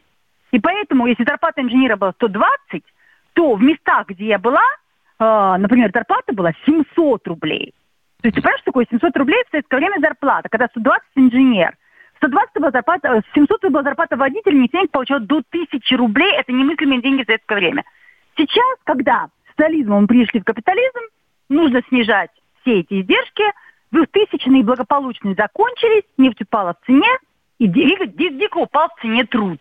И 0.52 0.60
поэтому, 0.60 1.06
если 1.06 1.24
зарплата 1.24 1.62
инженера 1.62 1.95
была 1.95 2.12
120, 2.13 2.84
то 3.34 3.54
в 3.54 3.62
местах, 3.62 4.08
где 4.08 4.26
я 4.26 4.39
была, 4.39 4.63
э, 5.19 5.58
например, 5.60 5.91
зарплата 5.93 6.34
была 6.34 6.54
700 6.65 7.28
рублей. 7.28 7.74
То 8.21 8.28
есть 8.28 8.36
ты 8.36 8.41
понимаешь, 8.41 8.62
что 8.62 8.71
такое 8.71 8.88
700 8.89 9.15
рублей 9.15 9.43
в 9.45 9.52
советское 9.52 9.78
время 9.78 10.00
зарплата, 10.02 10.50
когда 10.50 10.67
120 10.67 11.04
инженер. 11.15 11.78
120 12.17 12.56
была 12.56 12.71
зарплата, 12.71 13.10
э, 13.10 13.21
700 13.36 13.69
была 13.69 13.84
зарплата 13.84 14.17
водителя, 14.17 14.56
нефтяник 14.56 14.89
получал 14.89 15.19
до 15.19 15.43
1000 15.52 15.97
рублей. 15.97 16.34
Это 16.34 16.52
немыслимые 16.52 17.02
деньги 17.04 17.21
в 17.21 17.26
советское 17.28 17.56
время. 17.56 17.84
Сейчас, 18.36 18.78
когда 18.86 19.28
с 19.45 19.50
социализмом 19.52 20.02
мы 20.02 20.08
пришли 20.08 20.39
в 20.39 20.45
капитализм, 20.45 21.00
нужно 21.47 21.84
снижать 21.89 22.32
все 22.62 22.80
эти 22.80 23.02
издержки. 23.02 23.43
2000-е 23.93 24.63
благополучные 24.63 25.36
закончились, 25.36 26.04
нефть 26.17 26.41
упала 26.41 26.74
в 26.74 26.86
цене, 26.86 27.10
и 27.60 27.67
дико, 27.67 28.06
ди- 28.06 28.30
дико 28.30 28.58
упал 28.60 28.88
в 28.89 29.02
цене 29.02 29.26
труд. 29.26 29.60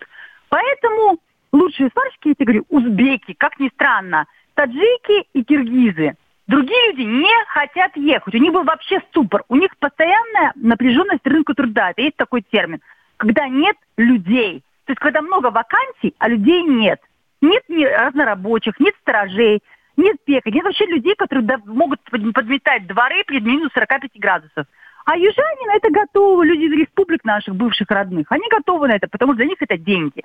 Поэтому 0.48 1.18
лучшие 1.52 1.90
сварщики, 1.92 2.28
я 2.28 2.34
тебе 2.34 2.44
говорю, 2.44 2.64
узбеки, 2.68 3.34
как 3.34 3.58
ни 3.58 3.68
странно, 3.70 4.26
таджики 4.54 5.26
и 5.32 5.42
киргизы. 5.42 6.14
Другие 6.46 6.92
люди 6.92 7.02
не 7.02 7.32
хотят 7.48 7.96
ехать. 7.96 8.34
У 8.34 8.38
них 8.38 8.52
был 8.52 8.64
вообще 8.64 9.00
ступор. 9.08 9.44
У 9.48 9.56
них 9.56 9.70
постоянная 9.78 10.52
напряженность 10.56 11.24
рынка 11.24 11.54
труда. 11.54 11.90
Это 11.90 12.02
есть 12.02 12.16
такой 12.16 12.42
термин. 12.42 12.80
Когда 13.18 13.46
нет 13.48 13.76
людей. 13.96 14.62
То 14.84 14.92
есть, 14.92 15.00
когда 15.00 15.22
много 15.22 15.50
вакансий, 15.50 16.14
а 16.18 16.28
людей 16.28 16.62
нет. 16.64 17.00
Нет 17.40 17.62
ни 17.68 17.84
разнорабочих, 17.84 18.80
нет 18.80 18.94
сторожей, 19.00 19.62
нет 20.02 20.16
пекарей, 20.24 20.56
нет 20.56 20.64
вообще 20.64 20.86
людей, 20.86 21.14
которые 21.14 21.58
могут 21.66 22.00
под- 22.02 22.32
подметать 22.32 22.86
дворы 22.86 23.22
при 23.26 23.40
минус 23.40 23.70
45 23.74 24.10
градусов. 24.16 24.66
А 25.04 25.16
южане 25.16 25.66
на 25.66 25.76
это 25.76 25.90
готовы, 25.90 26.46
люди 26.46 26.64
из 26.64 26.72
республик 26.72 27.24
наших, 27.24 27.54
бывших 27.54 27.90
родных, 27.90 28.26
они 28.30 28.44
готовы 28.50 28.88
на 28.88 28.92
это, 28.96 29.08
потому 29.08 29.32
что 29.32 29.38
для 29.38 29.46
них 29.46 29.56
это 29.60 29.76
деньги. 29.76 30.22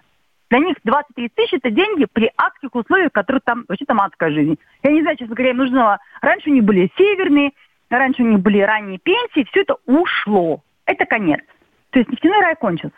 Для 0.50 0.60
них 0.60 0.76
20-30 0.86 1.30
тысяч 1.34 1.54
это 1.54 1.72
деньги 1.72 2.06
при 2.12 2.32
адских 2.38 2.76
условиях, 2.76 3.12
которые 3.12 3.42
там, 3.44 3.66
вообще 3.68 3.86
там 3.86 4.00
адская 4.00 4.32
жизнь. 4.32 4.60
Я 4.84 4.92
не 4.92 5.02
знаю, 5.02 5.18
честно 5.18 5.36
говоря, 5.36 5.52
им 5.52 5.58
нужно... 5.58 6.00
Раньше 6.22 6.50
у 6.50 6.54
них 6.54 6.64
были 6.64 6.92
северные, 6.98 7.52
раньше 7.90 8.22
у 8.22 8.28
них 8.28 8.40
были 8.40 8.60
ранние 8.60 9.00
пенсии, 9.00 9.48
все 9.50 9.62
это 9.62 9.78
ушло. 9.86 10.62
Это 10.86 11.06
конец. 11.06 11.42
То 11.90 12.00
есть 12.00 12.12
нефтяной 12.12 12.42
рай 12.42 12.56
кончился. 12.56 12.96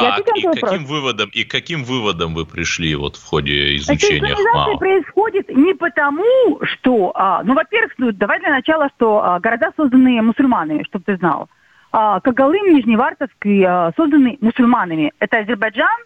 Так, 0.00 0.36
и 0.36 0.46
вопрос. 0.46 0.70
каким 0.70 0.84
выводом, 0.86 1.30
и 1.32 1.44
каким 1.44 1.84
выводом 1.84 2.34
вы 2.34 2.46
пришли 2.46 2.94
вот 2.94 3.16
в 3.16 3.24
ходе 3.24 3.76
изучения 3.76 4.34
ХМАО? 4.34 4.78
происходит 4.78 5.48
не 5.48 5.74
потому, 5.74 6.58
что, 6.62 7.12
а, 7.14 7.42
ну, 7.42 7.54
во-первых, 7.54 7.92
ну, 7.98 8.12
давай 8.12 8.40
для 8.40 8.50
начала, 8.50 8.88
что 8.96 9.22
а, 9.22 9.40
города 9.40 9.72
созданы 9.76 10.20
мусульманами, 10.22 10.84
чтобы 10.84 11.04
ты 11.04 11.16
знал. 11.16 11.48
А, 11.92 12.20
Когалым, 12.20 12.74
Нижневартовск 12.74 13.46
и, 13.46 13.62
а, 13.62 13.92
созданы 13.96 14.38
мусульманами. 14.40 15.12
Это 15.18 15.38
Азербайджан, 15.38 15.98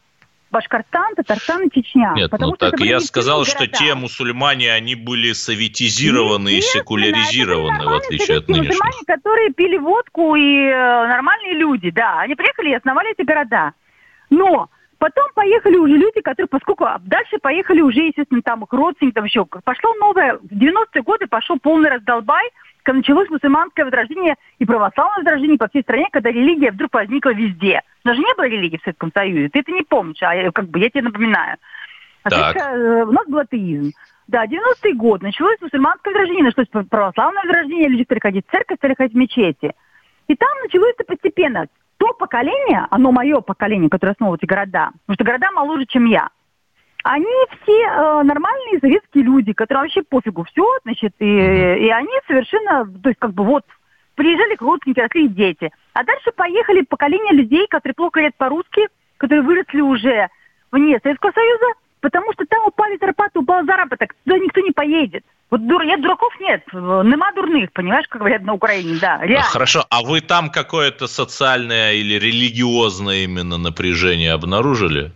Башкортостан, 0.50 1.14
Татарстан 1.14 1.68
и 1.68 1.70
Чечня. 1.70 2.12
Нет, 2.16 2.32
ну 2.38 2.52
так 2.52 2.80
я 2.80 3.00
сказал, 3.00 3.44
что 3.44 3.60
города. 3.60 3.76
те 3.78 3.94
мусульмане, 3.94 4.72
они 4.72 4.96
были 4.96 5.32
советизированы 5.32 6.54
и 6.54 6.60
секуляризированы, 6.60 7.84
в 7.84 7.92
отличие 7.94 8.38
от 8.38 8.48
нынешних. 8.48 8.70
мусульмане, 8.70 9.04
которые 9.06 9.52
пили 9.52 9.78
водку 9.78 10.34
и 10.34 10.66
э, 10.66 11.06
нормальные 11.06 11.54
люди, 11.54 11.90
да. 11.90 12.20
Они 12.20 12.34
приехали 12.34 12.70
и 12.70 12.74
основали 12.74 13.12
эти 13.12 13.24
города. 13.24 13.74
Но 14.28 14.68
потом 14.98 15.30
поехали 15.34 15.76
уже 15.76 15.94
люди, 15.94 16.20
которые, 16.20 16.48
поскольку 16.48 16.86
дальше 17.00 17.38
поехали 17.40 17.80
уже, 17.80 18.00
естественно, 18.00 18.42
там 18.42 18.64
их 18.64 18.72
родственники, 18.72 19.14
там 19.14 19.24
еще. 19.24 19.44
Пошло 19.44 19.94
новое, 19.94 20.38
в 20.38 20.52
90-е 20.52 21.02
годы 21.02 21.26
пошел 21.28 21.58
полный 21.60 21.90
раздолбай, 21.90 22.50
когда 22.82 22.98
началось 22.98 23.28
мусульманское 23.28 23.84
возрождение 23.84 24.36
и 24.58 24.64
православное 24.64 25.18
возрождение 25.18 25.58
по 25.58 25.68
всей 25.68 25.82
стране, 25.82 26.08
когда 26.10 26.30
религия 26.30 26.70
вдруг 26.70 26.92
возникла 26.94 27.32
везде. 27.34 27.82
Даже 28.04 28.20
не 28.20 28.34
было 28.34 28.46
религии 28.46 28.78
в 28.78 28.82
Советском 28.82 29.12
Союзе, 29.12 29.48
ты 29.48 29.60
это 29.60 29.72
не 29.72 29.82
помнишь, 29.82 30.22
а 30.22 30.34
я, 30.34 30.50
как 30.50 30.68
бы 30.68 30.78
я 30.78 30.90
тебе 30.90 31.02
напоминаю. 31.02 31.56
А 32.22 32.30
Так. 32.30 32.56
э, 32.56 33.04
у 33.04 33.12
нас 33.12 33.26
был 33.26 33.38
атеизм. 33.38 33.92
Да, 34.28 34.44
90-й 34.46 34.94
год 34.94 35.22
началось 35.22 35.60
мусульманское 35.60 36.12
возрождение, 36.12 36.44
началось 36.44 36.86
православное 36.88 37.42
возрождение, 37.42 37.88
люди 37.88 38.04
стали 38.04 38.20
ходить 38.20 38.46
в 38.46 38.50
церковь, 38.50 38.78
стали 38.78 38.94
ходить 38.94 39.14
в 39.14 39.16
мечети. 39.16 39.72
И 40.28 40.36
там 40.36 40.50
началось 40.62 40.94
это 40.96 41.04
постепенно. 41.04 41.66
То 41.96 42.12
поколение, 42.14 42.86
оно 42.90 43.10
мое 43.10 43.40
поколение, 43.40 43.90
которое 43.90 44.12
основывало 44.12 44.38
эти 44.40 44.46
города, 44.46 44.90
потому 45.06 45.14
что 45.14 45.24
города 45.24 45.50
моложе, 45.50 45.84
чем 45.86 46.06
я, 46.06 46.28
они 47.04 47.26
все 47.62 47.82
э, 47.82 48.22
нормальные 48.22 48.80
советские 48.80 49.24
люди, 49.24 49.52
которым 49.52 49.84
вообще 49.84 50.02
пофигу 50.02 50.44
все, 50.44 50.64
значит, 50.84 51.14
и, 51.18 51.24
и 51.24 51.90
они 51.90 52.12
совершенно, 52.26 52.84
то 52.84 53.08
есть 53.08 53.18
как 53.18 53.32
бы 53.32 53.44
вот 53.44 53.64
приезжали 54.14 54.56
родственники, 54.58 55.00
росли 55.00 55.28
дети. 55.28 55.70
А 55.94 56.04
дальше 56.04 56.30
поехали 56.32 56.82
поколение 56.82 57.32
людей, 57.32 57.66
которые 57.68 57.94
плохо 57.94 58.12
говорят 58.14 58.36
по-русски, 58.36 58.88
которые 59.16 59.42
выросли 59.42 59.80
уже 59.80 60.28
вне 60.72 60.98
Советского 61.02 61.32
Союза, 61.32 61.66
потому 62.00 62.32
что 62.32 62.44
там 62.46 62.66
упали 62.66 62.98
зарплаты, 63.00 63.38
упал 63.38 63.64
заработок, 63.64 64.14
туда 64.24 64.38
никто 64.38 64.60
не 64.60 64.72
поедет. 64.72 65.24
Вот 65.50 65.66
дур, 65.66 65.82
я 65.82 65.96
дураков 65.96 66.32
нет, 66.38 66.62
нема 66.72 67.32
дурных, 67.32 67.72
понимаешь, 67.72 68.06
как 68.08 68.20
говорят 68.20 68.42
на 68.42 68.54
Украине, 68.54 68.98
да, 69.00 69.18
реально. 69.22 69.48
Хорошо, 69.48 69.84
а 69.90 70.02
вы 70.02 70.20
там 70.20 70.50
какое-то 70.50 71.08
социальное 71.08 71.94
или 71.94 72.14
религиозное 72.14 73.24
именно 73.24 73.58
напряжение 73.58 74.32
обнаружили? 74.32 75.12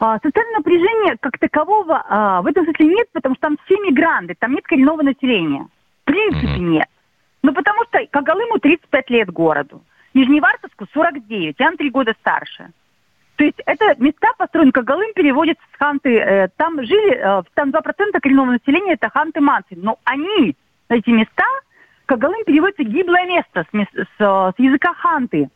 А, 0.00 0.18
социального 0.20 0.56
напряжения 0.56 1.16
как 1.20 1.38
такового 1.38 2.02
а, 2.08 2.40
в 2.40 2.46
этом 2.46 2.64
смысле 2.64 2.86
нет, 2.86 3.08
потому 3.12 3.34
что 3.34 3.42
там 3.42 3.58
все 3.64 3.76
мигранты, 3.80 4.34
там 4.38 4.52
нет 4.52 4.64
коренного 4.64 5.02
населения. 5.02 5.66
В 6.02 6.04
принципе 6.06 6.46
mm-hmm. 6.46 6.70
нет. 6.70 6.88
Ну, 7.42 7.52
потому 7.52 7.84
что 7.84 7.98
Кагалыму 8.10 8.58
35 8.58 9.10
лет 9.10 9.30
городу, 9.30 9.82
Нижневартовску 10.14 10.86
49, 10.94 11.54
я 11.58 11.70
на 11.70 11.76
3 11.76 11.90
года 11.90 12.14
старше. 12.18 12.70
То 13.36 13.44
есть 13.44 13.58
это 13.66 13.94
места 13.98 14.32
построены, 14.38 14.72
Кагалым 14.72 15.12
переводится 15.14 15.62
с 15.72 15.78
ханты, 15.78 16.16
э, 16.16 16.48
там 16.56 16.82
жили, 16.82 17.16
э, 17.16 17.42
там 17.54 17.70
2% 17.70 18.20
коренного 18.20 18.52
населения 18.52 18.94
это 18.94 19.10
ханты-манцы, 19.10 19.76
но 19.76 19.98
они, 20.04 20.56
эти 20.88 21.10
места, 21.10 21.44
Кагалым 22.06 22.42
переводится 22.44 22.84
гиблое 22.84 23.26
место 23.26 23.66
с, 23.70 23.76
с, 23.76 24.18
с 24.18 24.54
языка 24.58 24.94
ханты, 24.94 25.50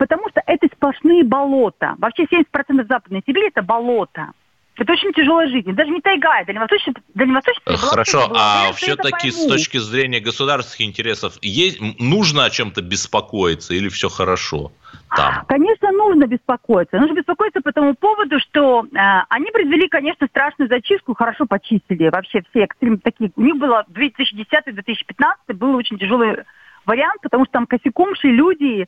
потому 0.00 0.30
что 0.30 0.42
это 0.46 0.66
сплошные 0.74 1.22
болота. 1.24 1.94
Вообще 1.98 2.24
70% 2.24 2.86
Западной 2.88 3.22
Сибири 3.26 3.48
это 3.48 3.60
болото. 3.60 4.32
Это 4.76 4.92
очень 4.94 5.12
тяжелая 5.12 5.46
жизнь. 5.48 5.72
Даже 5.72 5.90
не 5.90 6.00
тайга, 6.00 6.42
дальневосточная, 6.46 6.94
дальневосточная 7.12 7.76
Хорошо, 7.76 8.32
а 8.34 8.72
все-таки 8.72 9.30
с 9.30 9.46
точки 9.46 9.76
зрения 9.76 10.20
государственных 10.20 10.88
интересов 10.88 11.34
есть, 11.42 11.78
нужно 11.98 12.46
о 12.46 12.50
чем-то 12.50 12.80
беспокоиться 12.80 13.74
или 13.74 13.90
все 13.90 14.08
хорошо 14.08 14.72
там? 15.14 15.44
Конечно, 15.46 15.92
нужно 15.92 16.26
беспокоиться. 16.26 16.96
Нужно 16.96 17.16
беспокоиться 17.16 17.60
по 17.60 17.72
тому 17.72 17.94
поводу, 17.94 18.40
что 18.40 18.84
э, 18.84 18.98
они 19.28 19.50
произвели, 19.50 19.86
конечно, 19.88 20.26
страшную 20.28 20.70
зачистку, 20.70 21.12
хорошо 21.14 21.44
почистили 21.44 22.08
вообще 22.08 22.40
все 22.48 22.60
экстрим 22.60 23.00
такие. 23.00 23.30
У 23.36 23.42
них 23.42 23.56
было 23.56 23.84
2010-2015 23.90 25.54
был 25.54 25.74
очень 25.74 25.98
тяжелый 25.98 26.44
вариант, 26.86 27.20
потому 27.22 27.44
что 27.44 27.52
там 27.52 27.66
косяком 27.66 28.14
шли 28.14 28.32
люди 28.32 28.82
э, 28.82 28.86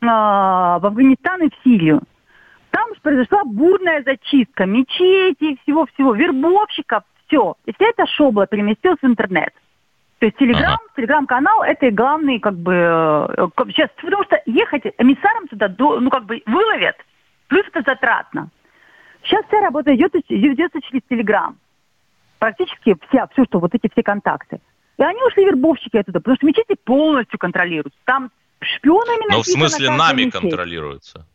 в 0.00 0.86
Афганистан 0.86 1.42
и 1.42 1.50
в 1.50 1.54
Сирию. 1.64 2.00
Там 2.70 2.94
же 2.94 3.00
произошла 3.00 3.44
бурная 3.44 4.02
зачистка 4.02 4.66
мечети, 4.66 5.58
всего-всего, 5.62 6.14
вербовщиков, 6.14 7.02
все. 7.26 7.56
И 7.66 7.72
вся 7.72 7.86
эта 7.86 8.06
шобла 8.06 8.46
переместилась 8.46 9.00
в 9.00 9.06
интернет. 9.06 9.52
То 10.18 10.26
есть 10.26 10.36
Телеграм, 10.38 10.74
ага. 10.74 10.92
Телеграм-канал 10.96 11.62
это 11.62 11.86
и 11.86 11.90
главный, 11.90 12.40
как 12.40 12.54
бы, 12.54 12.74
э, 12.74 13.48
сейчас, 13.68 13.88
потому 14.00 14.24
что 14.24 14.40
ехать 14.46 14.82
эмиссаром 14.98 15.46
туда, 15.48 15.72
ну, 15.78 16.10
как 16.10 16.24
бы, 16.24 16.42
выловят, 16.46 16.96
плюс 17.46 17.64
это 17.72 17.82
затратно. 17.82 18.48
Сейчас 19.22 19.44
вся 19.46 19.60
работа 19.60 19.94
идет, 19.94 20.14
идется 20.28 20.80
через 20.82 21.02
Телеграм. 21.08 21.56
Практически 22.38 22.96
вся, 23.08 23.28
все, 23.28 23.44
что 23.44 23.58
вот 23.60 23.74
эти 23.74 23.88
все 23.92 24.02
контакты. 24.02 24.60
И 24.96 25.02
они 25.02 25.22
ушли 25.22 25.44
вербовщики 25.44 25.96
оттуда, 25.96 26.20
потому 26.20 26.36
что 26.36 26.46
мечети 26.46 26.76
полностью 26.84 27.38
контролируются. 27.38 27.98
Там 28.04 28.30
шпионами 28.60 29.32
Ну, 29.32 29.42
в 29.42 29.46
смысле, 29.46 29.90
нами 29.90 30.24
мечеть. 30.24 30.32
контролируются? 30.34 31.26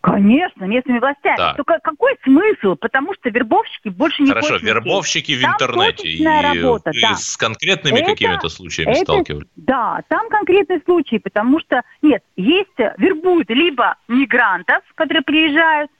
Конечно, 0.00 0.64
местными 0.64 1.00
властями. 1.00 1.36
Так. 1.36 1.56
Только 1.56 1.80
какой 1.82 2.16
смысл? 2.22 2.76
Потому 2.76 3.14
что 3.14 3.30
вербовщики 3.30 3.88
больше 3.88 4.22
не 4.22 4.28
Хорошо, 4.28 4.56
вербовщики 4.58 5.32
в 5.32 5.42
интернете. 5.42 6.08
И, 6.08 6.24
работа, 6.24 6.90
и 6.90 7.00
да. 7.00 7.14
с 7.16 7.36
конкретными 7.36 8.00
какими-то 8.00 8.48
случаями 8.48 8.92
это, 8.92 9.00
сталкивались? 9.00 9.48
Да, 9.56 10.00
там 10.08 10.28
конкретные 10.28 10.80
случаи, 10.84 11.16
потому 11.16 11.58
что, 11.60 11.82
нет, 12.00 12.22
есть, 12.36 12.78
вербуют 12.96 13.50
либо 13.50 13.96
мигрантов, 14.06 14.82
которые 14.94 15.22
приезжают, 15.22 15.90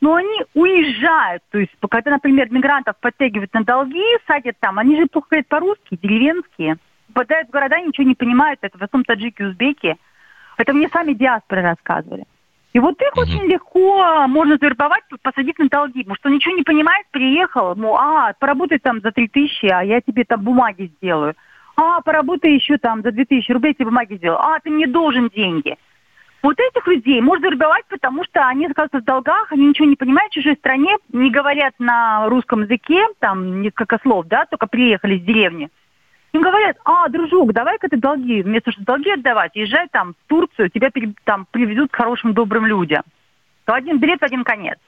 но 0.00 0.14
они 0.14 0.44
уезжают. 0.54 1.42
То 1.50 1.58
есть, 1.58 1.72
когда, 1.90 2.12
например, 2.12 2.50
мигрантов 2.50 2.96
подтягивают 3.00 3.52
на 3.52 3.64
долги, 3.64 4.02
садят 4.26 4.56
там, 4.60 4.78
они 4.78 4.96
же 4.98 5.06
плохо 5.06 5.28
говорят 5.30 5.48
по-русски, 5.48 5.98
деревенские, 6.02 6.78
попадают 7.12 7.48
в 7.48 7.52
города, 7.52 7.80
ничего 7.80 8.06
не 8.06 8.14
понимают, 8.14 8.58
это 8.62 8.78
в 8.78 8.82
основном 8.82 9.04
таджики, 9.04 9.42
узбеки. 9.42 9.96
Это 10.58 10.72
мне 10.72 10.88
сами 10.88 11.12
диаспоры 11.12 11.62
рассказывали. 11.62 12.24
И 12.72 12.78
вот 12.78 13.00
их 13.00 13.12
угу. 13.12 13.22
очень 13.22 13.44
легко 13.46 14.26
можно 14.28 14.56
завербовать, 14.56 15.02
посадить 15.22 15.58
на 15.58 15.68
долги, 15.68 16.02
потому 16.02 16.16
что 16.16 16.28
он 16.28 16.34
ничего 16.36 16.56
не 16.56 16.62
понимает, 16.62 17.06
приехал, 17.10 17.74
ну, 17.76 17.94
а, 17.96 18.32
поработай 18.38 18.78
там 18.78 19.00
за 19.00 19.12
три 19.12 19.28
тысячи, 19.28 19.66
а 19.66 19.82
я 19.82 20.00
тебе 20.00 20.24
там 20.24 20.42
бумаги 20.42 20.90
сделаю. 20.96 21.34
А, 21.76 22.00
поработай 22.00 22.54
еще 22.54 22.78
там 22.78 23.02
за 23.02 23.12
две 23.12 23.24
тысячи 23.24 23.52
рублей, 23.52 23.74
тебе 23.74 23.86
бумаги 23.86 24.14
сделаю. 24.16 24.40
А, 24.40 24.58
ты 24.60 24.70
мне 24.70 24.86
должен 24.86 25.28
деньги. 25.28 25.76
Вот 26.42 26.58
этих 26.58 26.86
людей 26.88 27.20
можно 27.20 27.46
завербовать, 27.46 27.84
потому 27.88 28.24
что 28.24 28.46
они 28.46 28.66
оказываются 28.66 28.98
в 28.98 29.04
долгах, 29.04 29.52
они 29.52 29.66
ничего 29.66 29.86
не 29.86 29.94
понимают 29.94 30.32
в 30.32 30.34
чужой 30.34 30.56
стране, 30.56 30.96
не 31.12 31.30
говорят 31.30 31.74
на 31.78 32.28
русском 32.28 32.62
языке, 32.62 33.06
там 33.20 33.62
несколько 33.62 33.98
слов, 34.02 34.26
да, 34.26 34.46
только 34.46 34.66
приехали 34.66 35.16
из 35.16 35.22
деревни. 35.22 35.70
Им 36.32 36.40
говорят, 36.40 36.78
а, 36.84 37.08
дружок, 37.08 37.52
давай-ка 37.52 37.88
ты 37.88 37.98
долги, 37.98 38.42
вместо 38.42 38.72
что 38.72 38.82
долги 38.84 39.10
отдавать, 39.10 39.52
езжай 39.54 39.86
там 39.88 40.14
в 40.14 40.28
Турцию, 40.28 40.70
тебя 40.70 40.90
там 41.24 41.46
привезут 41.50 41.90
к 41.90 41.96
хорошим 41.96 42.32
добрым 42.32 42.66
людям. 42.66 43.02
То 43.66 43.74
один 43.74 43.98
билет, 43.98 44.22
один 44.22 44.42
конец. 44.42 44.78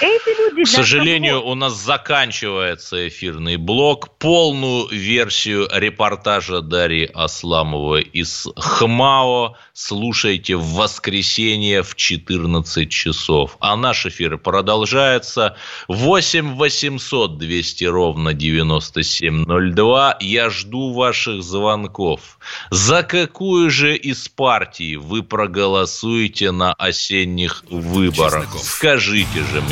Эти 0.00 0.38
люди... 0.38 0.64
К 0.64 0.68
сожалению, 0.68 1.40
того... 1.40 1.50
у 1.50 1.54
нас 1.54 1.74
заканчивается 1.74 3.08
эфирный 3.08 3.56
блок. 3.56 4.16
Полную 4.18 4.88
версию 4.88 5.68
репортажа 5.72 6.60
Дарьи 6.60 7.10
Асламовой 7.12 8.02
из 8.02 8.46
ХМАО 8.56 9.56
слушайте 9.72 10.56
в 10.56 10.74
воскресенье 10.74 11.82
в 11.82 11.94
14 11.96 12.88
часов. 12.90 13.56
А 13.60 13.76
наш 13.76 14.06
эфир 14.06 14.38
продолжается. 14.38 15.56
8 15.88 16.54
800 16.54 17.38
200 17.38 17.84
ровно 17.84 18.34
9702. 18.34 20.16
Я 20.20 20.50
жду 20.50 20.92
ваших 20.92 21.42
звонков. 21.42 22.38
За 22.70 23.02
какую 23.02 23.70
же 23.70 23.96
из 23.96 24.28
партий 24.28 24.96
вы 24.96 25.22
проголосуете 25.22 26.52
на 26.52 26.72
осенних 26.74 27.64
выборах? 27.68 28.44
Чесноков. 28.44 28.62
Скажите 28.62 29.44
же 29.52 29.60
мне 29.60 29.71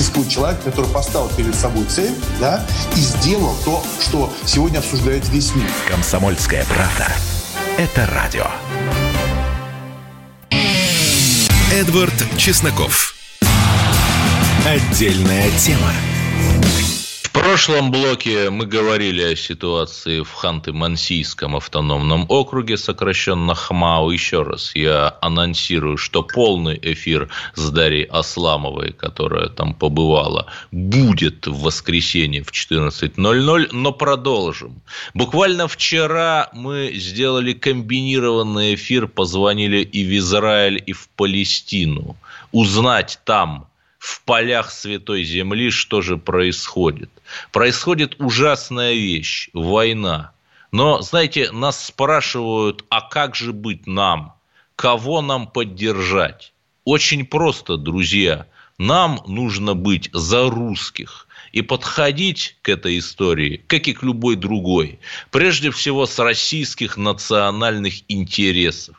существует 0.00 0.30
человек, 0.30 0.62
который 0.64 0.88
поставил 0.90 1.28
перед 1.28 1.54
собой 1.54 1.84
цель, 1.84 2.14
да, 2.40 2.64
и 2.96 3.00
сделал 3.00 3.54
то, 3.66 3.84
что 4.00 4.32
сегодня 4.46 4.78
обсуждает 4.78 5.28
весь 5.28 5.54
мир. 5.54 5.66
Комсомольская 5.88 6.64
правда. 6.64 7.12
Это 7.76 8.06
радио. 8.06 8.46
Эдвард 11.70 12.14
Чесноков. 12.38 13.14
Отдельная 14.64 15.50
тема 15.58 15.92
прошлом 17.32 17.90
блоке 17.90 18.50
мы 18.50 18.66
говорили 18.66 19.22
о 19.22 19.36
ситуации 19.36 20.20
в 20.20 20.32
Ханты-Мансийском 20.32 21.56
автономном 21.56 22.26
округе, 22.28 22.76
сокращенно 22.76 23.54
ХМАУ. 23.54 24.10
Еще 24.10 24.42
раз 24.42 24.72
я 24.74 25.16
анонсирую, 25.20 25.96
что 25.96 26.22
полный 26.22 26.78
эфир 26.80 27.28
с 27.54 27.70
Дарьей 27.70 28.04
Асламовой, 28.04 28.92
которая 28.92 29.48
там 29.48 29.74
побывала, 29.74 30.46
будет 30.70 31.46
в 31.46 31.62
воскресенье 31.62 32.42
в 32.42 32.52
14.00, 32.52 33.68
но 33.72 33.92
продолжим. 33.92 34.80
Буквально 35.14 35.68
вчера 35.68 36.50
мы 36.52 36.92
сделали 36.94 37.52
комбинированный 37.52 38.74
эфир, 38.74 39.06
позвонили 39.08 39.78
и 39.82 40.04
в 40.04 40.18
Израиль, 40.18 40.82
и 40.86 40.92
в 40.92 41.08
Палестину. 41.16 42.16
Узнать 42.52 43.18
там, 43.24 43.66
в 43.98 44.22
полях 44.22 44.70
Святой 44.70 45.24
Земли 45.24 45.70
что 45.70 46.00
же 46.00 46.16
происходит? 46.16 47.10
Происходит 47.52 48.16
ужасная 48.18 48.94
вещь– 48.94 49.50
война. 49.52 50.32
Но, 50.72 51.02
знаете, 51.02 51.50
нас 51.52 51.84
спрашивают, 51.84 52.84
а 52.88 53.00
как 53.00 53.34
же 53.34 53.52
быть 53.52 53.86
нам? 53.86 54.34
Кого 54.76 55.20
нам 55.20 55.46
поддержать? 55.46 56.52
Очень 56.84 57.26
просто, 57.26 57.76
друзья. 57.76 58.46
Нам 58.78 59.20
нужно 59.26 59.74
быть 59.74 60.08
за 60.12 60.48
русских 60.48 61.26
и 61.52 61.62
подходить 61.62 62.56
к 62.62 62.68
этой 62.68 62.98
истории, 62.98 63.62
как 63.66 63.88
и 63.88 63.92
к 63.92 64.02
любой 64.02 64.36
другой, 64.36 65.00
прежде 65.30 65.70
всего 65.70 66.06
с 66.06 66.18
российских 66.18 66.96
национальных 66.96 67.94
интересов. 68.08 68.96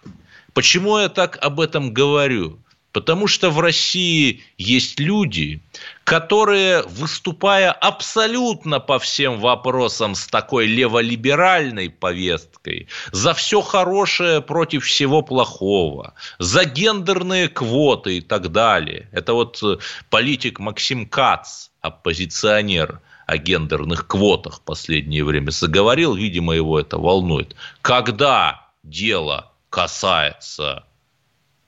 Почему 0.53 0.99
я 0.99 1.09
так 1.09 1.37
об 1.41 1.59
этом 1.59 1.93
говорю? 1.93 2.59
Потому 2.91 3.27
что 3.27 3.49
в 3.49 3.59
России 3.59 4.43
есть 4.57 4.99
люди, 4.99 5.61
которые, 6.03 6.83
выступая 6.83 7.71
абсолютно 7.71 8.79
по 8.79 8.99
всем 8.99 9.39
вопросам 9.39 10.13
с 10.13 10.27
такой 10.27 10.65
леволиберальной 10.65 11.89
повесткой, 11.89 12.87
за 13.11 13.33
все 13.33 13.61
хорошее 13.61 14.41
против 14.41 14.85
всего 14.85 15.21
плохого, 15.21 16.13
за 16.37 16.65
гендерные 16.65 17.47
квоты 17.47 18.17
и 18.17 18.21
так 18.21 18.51
далее. 18.51 19.07
Это 19.13 19.33
вот 19.33 19.61
э, 19.63 19.77
политик 20.09 20.59
Максим 20.59 21.07
Кац, 21.07 21.69
оппозиционер 21.79 22.99
о 23.25 23.37
гендерных 23.37 24.07
квотах 24.07 24.57
в 24.57 24.61
последнее 24.61 25.23
время 25.23 25.51
заговорил, 25.51 26.15
видимо, 26.15 26.53
его 26.53 26.77
это 26.77 26.97
волнует. 26.97 27.55
Когда 27.81 28.67
дело 28.83 29.51
касается 29.69 30.83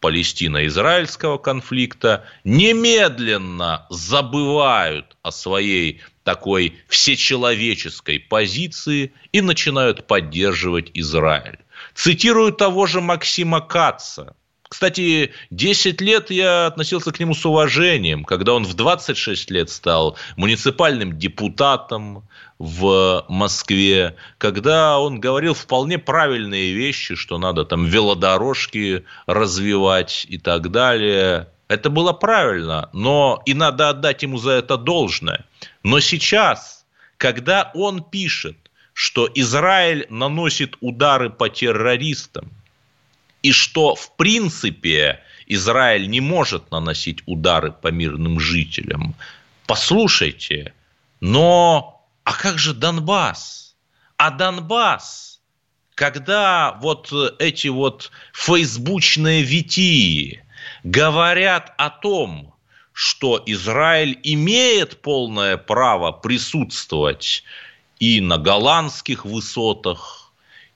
палестино-израильского 0.03 1.37
конфликта, 1.37 2.25
немедленно 2.43 3.87
забывают 3.89 5.15
о 5.21 5.31
своей 5.31 6.01
такой 6.25 6.75
всечеловеческой 6.89 8.19
позиции 8.19 9.13
и 9.31 9.39
начинают 9.39 10.05
поддерживать 10.05 10.91
Израиль. 10.93 11.59
Цитирую 11.93 12.51
того 12.51 12.85
же 12.85 12.99
Максима 12.99 13.61
Каца. 13.61 14.35
Кстати, 14.73 15.31
10 15.51 16.01
лет 16.01 16.31
я 16.31 16.65
относился 16.65 17.12
к 17.12 17.19
нему 17.19 17.36
с 17.36 17.45
уважением, 17.45 18.25
когда 18.25 18.53
он 18.53 18.65
в 18.65 18.73
26 18.73 19.51
лет 19.51 19.69
стал 19.69 20.17
муниципальным 20.36 21.19
депутатом, 21.19 22.27
в 22.57 23.23
Москве, 23.29 24.15
когда 24.39 24.97
он 24.97 25.19
говорил 25.19 25.53
вполне 25.53 25.99
правильные 25.99 26.73
вещи, 26.73 27.13
что 27.13 27.38
надо 27.38 27.65
там 27.65 27.86
велодорожки 27.86 29.05
развивать 29.27 30.25
и 30.27 30.39
так 30.39 30.71
далее. 30.71 31.49
Это 31.67 31.91
было 31.91 32.12
правильно, 32.13 32.89
но 32.93 33.43
и 33.45 33.53
надо 33.53 33.89
отдать 33.89 34.23
ему 34.23 34.39
за 34.39 34.53
это 34.53 34.77
должное. 34.77 35.45
Но 35.83 35.99
сейчас, 35.99 36.83
когда 37.17 37.69
он 37.75 38.01
пишет, 38.01 38.57
что 38.93 39.29
Израиль 39.36 40.07
наносит 40.09 40.77
удары 40.79 41.29
по 41.29 41.47
террористам, 41.47 42.49
и 43.43 43.51
что 43.51 43.93
в 43.93 44.15
принципе 44.15 45.21
Израиль 45.45 46.10
не 46.10 46.21
может 46.21 46.71
наносить 46.71 47.19
удары 47.27 47.71
по 47.71 47.89
мирным 47.89 48.39
жителям, 48.39 49.13
послушайте, 49.67 50.73
но 51.19 52.08
а 52.23 52.34
как 52.34 52.58
же 52.58 52.73
Донбасс? 52.73 53.75
А 54.17 54.32
Донбасс, 54.32 55.41
когда 55.93 56.79
вот 56.82 57.12
эти 57.39 57.67
вот 57.67 58.12
фейсбучные 58.34 59.43
витии 59.43 60.43
говорят 60.84 61.73
о 61.77 61.89
том, 61.89 62.56
что 62.93 63.43
Израиль 63.45 64.17
имеет 64.23 65.01
полное 65.01 65.58
право 65.58 66.12
присутствовать 66.12 67.43
и 67.99 68.21
на 68.21 68.38
голландских 68.38 69.25
высотах, 69.25 70.22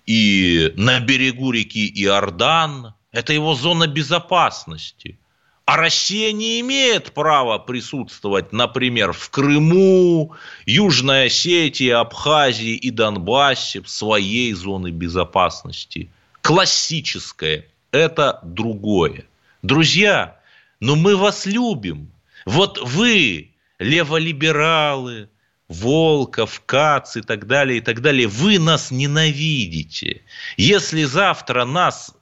и 0.08 0.74
на 0.76 1.00
берегу 1.00 1.52
реки 1.52 1.92
Иордан, 2.04 2.96
это 3.12 3.34
его 3.34 3.54
зона 3.54 3.86
безопасности– 3.86 5.20
а 5.68 5.76
Россия 5.76 6.32
не 6.32 6.62
имеет 6.62 7.12
права 7.12 7.60
присутствовать, 7.60 8.54
например, 8.54 9.12
в 9.12 9.30
Крыму, 9.30 10.34
Южной 10.66 11.26
Осетии, 11.26 11.90
Абхазии 11.90 12.74
и 12.74 12.90
Донбассе 12.90 13.82
в 13.82 13.90
своей 13.90 14.54
зоне 14.54 14.92
безопасности. 14.92 16.10
Классическое– 16.40 17.66
это 17.92 18.40
другое. 18.44 19.26
Друзья, 19.62 20.40
но 20.80 20.96
мы 20.96 21.18
вас 21.18 21.46
любим. 21.46 22.14
Вот 22.46 22.80
вы, 22.82 23.50
леволибералы, 23.78 25.30
Волков, 25.68 26.62
Кац 26.66 27.18
и 27.18 27.22
так 27.22 27.48
далее, 27.48 27.80
и 27.80 27.82
так 27.82 28.02
далее, 28.02 28.28
вы 28.28 28.60
нас 28.60 28.92
ненавидите. 28.92 30.22
Если 30.56 31.04
завтра 31.04 31.66
нас 31.66 32.14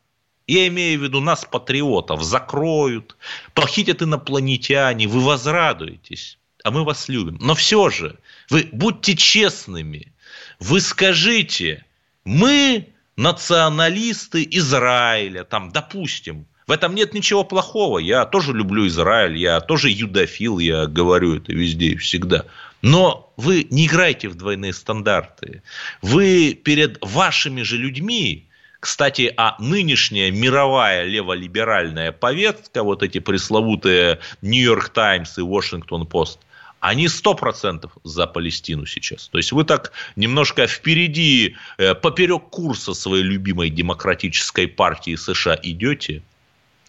я 0.47 0.67
имею 0.67 0.99
в 0.99 1.03
виду 1.03 1.21
нас, 1.21 1.45
патриотов, 1.45 2.23
закроют, 2.23 3.17
похитят 3.53 4.01
инопланетяне, 4.01 5.07
вы 5.07 5.21
возрадуетесь, 5.21 6.37
а 6.63 6.71
мы 6.71 6.83
вас 6.83 7.09
любим. 7.09 7.37
Но 7.41 7.55
все 7.55 7.89
же, 7.89 8.19
вы 8.49 8.69
будьте 8.71 9.15
честными, 9.15 10.13
вы 10.59 10.81
скажите, 10.81 11.85
мы 12.25 12.89
националисты 13.15 14.47
Израиля, 14.51 15.43
там, 15.43 15.71
допустим, 15.71 16.45
в 16.67 16.71
этом 16.71 16.95
нет 16.95 17.13
ничего 17.13 17.43
плохого. 17.43 17.99
Я 17.99 18.25
тоже 18.25 18.53
люблю 18.53 18.87
Израиль, 18.87 19.37
я 19.37 19.59
тоже 19.59 19.89
юдофил, 19.89 20.59
я 20.59 20.87
говорю 20.87 21.37
это 21.37 21.53
везде 21.53 21.89
и 21.89 21.95
всегда. 21.95 22.45
Но 22.81 23.31
вы 23.37 23.67
не 23.69 23.87
играйте 23.87 24.29
в 24.29 24.35
двойные 24.35 24.73
стандарты. 24.73 25.61
Вы 26.01 26.53
перед 26.53 26.97
вашими 27.01 27.61
же 27.61 27.77
людьми 27.77 28.47
кстати, 28.85 29.33
а 29.35 29.55
нынешняя 29.57 30.29
мировая 30.29 31.05
леволиберальная 31.05 32.11
повестка, 32.11 32.83
вот 32.83 33.01
эти 33.01 33.17
пресловутые 33.17 34.19
Нью-Йорк 34.43 34.89
Таймс 34.89 35.39
и 35.39 35.41
Вашингтон 35.41 36.05
Пост, 36.05 36.39
они 36.81 37.07
100% 37.07 37.89
за 38.03 38.27
Палестину 38.27 38.85
сейчас. 38.85 39.27
То 39.29 39.39
есть 39.39 39.51
вы 39.51 39.63
так 39.63 39.91
немножко 40.15 40.67
впереди, 40.67 41.55
э, 41.79 41.95
поперек 41.95 42.43
курса 42.51 42.93
своей 42.93 43.23
любимой 43.23 43.71
демократической 43.71 44.67
партии 44.67 45.15
США 45.15 45.59
идете, 45.63 46.21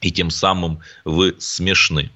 и 0.01 0.11
тем 0.11 0.31
самым 0.31 0.81
вы 1.05 1.35
смешны. 1.39 2.11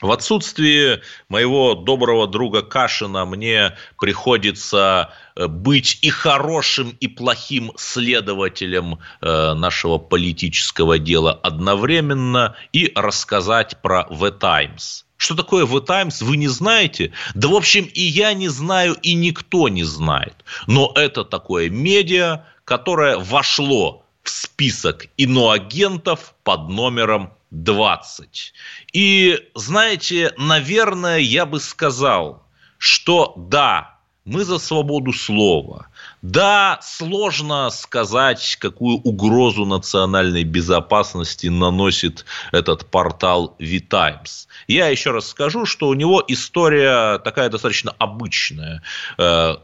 В 0.00 0.10
отсутствие 0.12 1.00
моего 1.30 1.74
доброго 1.74 2.26
друга 2.26 2.60
Кашина 2.60 3.24
мне 3.24 3.74
приходится 3.98 5.14
э, 5.34 5.46
быть 5.46 5.98
и 6.02 6.10
хорошим, 6.10 6.94
и 7.00 7.08
плохим 7.08 7.72
следователем 7.76 8.98
э, 9.22 9.54
нашего 9.54 9.96
политического 9.96 10.98
дела 10.98 11.32
одновременно 11.32 12.54
и 12.72 12.92
рассказать 12.94 13.80
про 13.80 14.06
The 14.10 14.38
Times. 14.38 15.06
Что 15.16 15.36
такое 15.36 15.64
The 15.64 15.80
Times, 15.80 16.20
вы 16.20 16.36
не 16.36 16.48
знаете? 16.48 17.12
Да, 17.34 17.48
в 17.48 17.54
общем, 17.54 17.84
и 17.84 18.02
я 18.02 18.34
не 18.34 18.48
знаю, 18.48 18.96
и 19.00 19.14
никто 19.14 19.70
не 19.70 19.84
знает. 19.84 20.44
Но 20.66 20.92
это 20.96 21.24
такое 21.24 21.70
медиа, 21.70 22.44
которое 22.64 23.16
вошло 23.16 24.03
в 24.24 24.30
список 24.30 25.06
иноагентов 25.16 26.34
под 26.42 26.68
номером 26.68 27.32
20. 27.50 28.52
И, 28.92 29.38
знаете, 29.54 30.34
наверное, 30.36 31.18
я 31.18 31.46
бы 31.46 31.60
сказал, 31.60 32.42
что 32.78 33.34
да, 33.36 33.94
мы 34.24 34.44
за 34.44 34.58
свободу 34.58 35.12
слова. 35.12 35.88
Да, 36.22 36.78
сложно 36.82 37.68
сказать, 37.70 38.56
какую 38.58 38.96
угрозу 38.96 39.66
национальной 39.66 40.44
безопасности 40.44 41.48
наносит 41.48 42.24
этот 42.50 42.86
портал 42.86 43.54
V-Times. 43.58 44.48
Я 44.66 44.88
еще 44.88 45.10
раз 45.10 45.28
скажу, 45.28 45.66
что 45.66 45.88
у 45.88 45.94
него 45.94 46.24
история 46.26 47.18
такая 47.18 47.50
достаточно 47.50 47.94
обычная 47.98 48.82
э, 49.18 49.56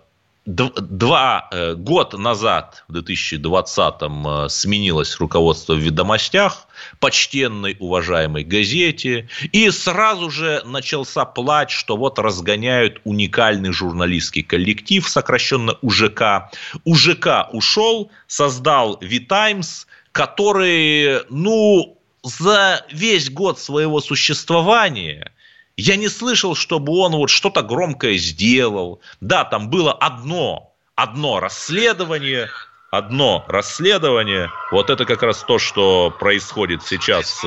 два 0.46 1.48
э, 1.50 1.74
год 1.74 2.14
назад, 2.14 2.84
в 2.88 2.96
2020-м, 2.96 4.26
э, 4.26 4.48
сменилось 4.48 5.18
руководство 5.18 5.74
в 5.74 5.78
«Ведомостях», 5.78 6.66
почтенной, 6.98 7.76
уважаемой 7.78 8.44
газете, 8.44 9.28
и 9.52 9.70
сразу 9.70 10.30
же 10.30 10.62
начался 10.64 11.24
плач, 11.24 11.76
что 11.76 11.96
вот 11.96 12.18
разгоняют 12.18 13.00
уникальный 13.04 13.72
журналистский 13.72 14.42
коллектив, 14.42 15.06
сокращенно 15.06 15.76
УЖК. 15.82 16.50
УЖК 16.84 17.48
ушел, 17.52 18.10
создал 18.26 18.98
«Ви-Таймс», 19.00 19.86
который, 20.12 21.22
ну, 21.28 21.98
за 22.22 22.84
весь 22.90 23.30
год 23.30 23.58
своего 23.58 24.00
существования– 24.00 25.32
я 25.76 25.96
не 25.96 26.08
слышал, 26.08 26.54
чтобы 26.54 26.92
он 26.98 27.12
вот 27.12 27.30
что-то 27.30 27.62
громкое 27.62 28.16
сделал. 28.16 29.00
Да, 29.20 29.44
там 29.44 29.70
было 29.70 29.92
одно, 29.92 30.74
одно 30.94 31.40
расследование, 31.40 32.48
одно 32.90 33.44
расследование. 33.48 34.50
Вот 34.72 34.90
это 34.90 35.04
как 35.04 35.22
раз 35.22 35.42
то, 35.42 35.58
что 35.58 36.14
происходит 36.18 36.82
сейчас 36.82 37.44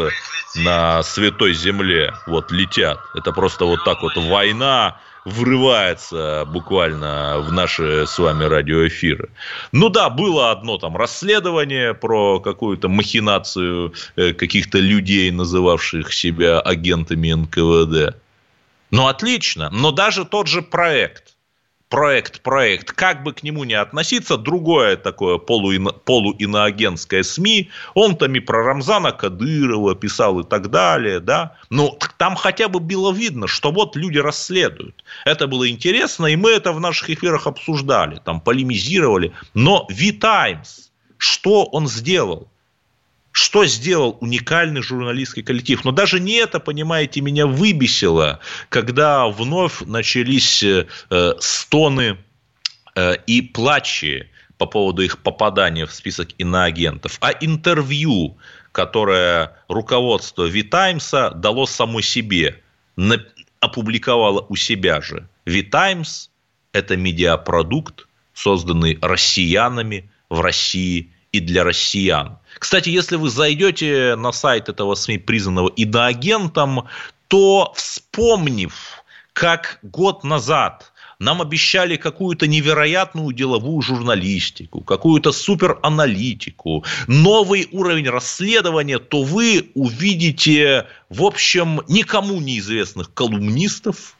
на 0.56 1.04
Святой 1.04 1.54
Земле. 1.54 2.14
Вот 2.28 2.52
летят. 2.52 3.00
Это 3.14 3.32
просто 3.32 3.66
вот 3.66 3.84
так 3.84 4.02
вот 4.02 4.16
война 4.16 5.00
врывается 5.26 6.46
буквально 6.48 7.40
в 7.40 7.52
наши 7.52 8.06
с 8.08 8.20
вами 8.20 8.44
радиоэфиры. 8.44 9.30
Ну 9.72 9.90
да, 9.90 10.10
было 10.10 10.52
одно 10.52 10.78
там 10.78 10.98
расследование 10.98 11.94
про 11.94 12.40
какую-то 12.40 12.90
махинацию 12.90 13.94
э, 14.16 14.34
каких-то 14.34 14.80
людей, 14.80 15.32
называвших 15.32 16.14
себя 16.14 16.60
агентами 16.60 17.32
НКВД. 17.32 18.16
Ну, 18.92 19.08
отлично. 19.08 19.70
Но 19.72 19.92
даже 19.92 20.26
тот 20.26 20.48
же 20.48 20.62
проект 20.62 21.33
проект, 21.94 22.42
проект, 22.42 22.92
как 22.92 23.22
бы 23.22 23.34
к 23.34 23.44
нему 23.44 23.66
ни 23.66 23.74
относиться, 23.74 24.36
другое 24.38 24.98
такое 24.98 25.38
полуино, 25.38 25.92
полуиноагентское 25.92 27.22
СМИ, 27.22 27.70
он 27.94 28.16
там 28.16 28.34
и 28.34 28.40
про 28.40 28.64
Рамзана 28.64 29.12
Кадырова 29.12 29.94
писал 29.94 30.40
и 30.40 30.44
так 30.44 30.72
далее, 30.72 31.20
да, 31.20 31.56
но 31.70 31.96
там 32.18 32.36
хотя 32.36 32.68
бы 32.68 32.80
было 32.80 33.14
видно, 33.14 33.48
что 33.48 33.72
вот 33.72 33.96
люди 33.96 34.18
расследуют. 34.18 35.04
Это 35.24 35.46
было 35.46 35.70
интересно, 35.70 36.26
и 36.26 36.36
мы 36.36 36.50
это 36.50 36.72
в 36.72 36.80
наших 36.80 37.12
эфирах 37.12 37.46
обсуждали, 37.46 38.20
там 38.26 38.42
полемизировали, 38.42 39.32
но 39.54 39.86
V-Times, 39.92 40.92
что 41.20 41.66
он 41.66 41.88
сделал? 41.88 42.50
Что 43.34 43.66
сделал 43.66 44.18
уникальный 44.22 44.82
журналистский 44.82 45.44
коллектив. 45.44 45.84
Но 45.84 45.92
даже 45.92 46.20
не 46.20 46.36
это, 46.36 46.60
понимаете, 46.60 47.20
меня 47.20 47.48
выбесило, 47.48 48.40
когда 48.70 49.28
вновь 49.28 49.82
начались 49.82 50.64
э, 50.64 50.86
стоны 51.40 52.18
э, 52.96 53.16
и 53.26 53.42
плачи 53.42 54.30
по 54.60 54.68
поводу 54.68 55.02
их 55.02 55.18
попадания 55.18 55.88
в 55.88 55.92
список 55.92 56.30
иноагентов, 56.38 57.18
а 57.22 57.32
интервью, 57.32 58.38
которое 58.72 59.58
руководство 59.68 60.44
V-Times 60.44 61.12
дало 61.36 61.66
само 61.66 62.02
себе, 62.02 62.62
опубликовало 63.60 64.46
у 64.48 64.56
себя 64.56 65.02
же. 65.02 65.28
V-Times– 65.48 66.30
это 66.72 66.96
медиапродукт, 66.96 68.08
созданный 68.36 69.00
россиянами 69.02 70.12
в 70.30 70.40
России 70.42 71.12
и 71.34 71.40
для 71.40 71.66
россиян. 71.66 72.38
Кстати, 72.60 72.90
если 72.90 73.18
вы 73.18 73.30
зайдете 73.30 74.16
на 74.16 74.32
сайт 74.32 74.70
этого 74.70 74.96
СМИ, 74.96 75.18
признанного 75.18 75.70
иноагентом, 75.70 76.88
то 77.28 77.74
вспомнив, 77.76 78.74
как 79.34 79.80
год 79.82 80.24
назад 80.24 80.94
нам 81.18 81.42
обещали 81.42 81.96
какую-то 81.96 82.48
невероятную 82.48 83.34
деловую 83.34 83.82
журналистику, 83.82 84.82
какую-то 84.82 85.32
супераналитику, 85.32 86.86
новый 87.08 87.68
уровень 87.72 88.10
расследования, 88.10 89.00
то 89.00 89.24
вы 89.24 89.72
увидите, 89.74 90.86
в 91.10 91.24
общем, 91.24 91.82
никому 91.88 92.40
неизвестных 92.42 93.14
колумнистов, 93.14 94.16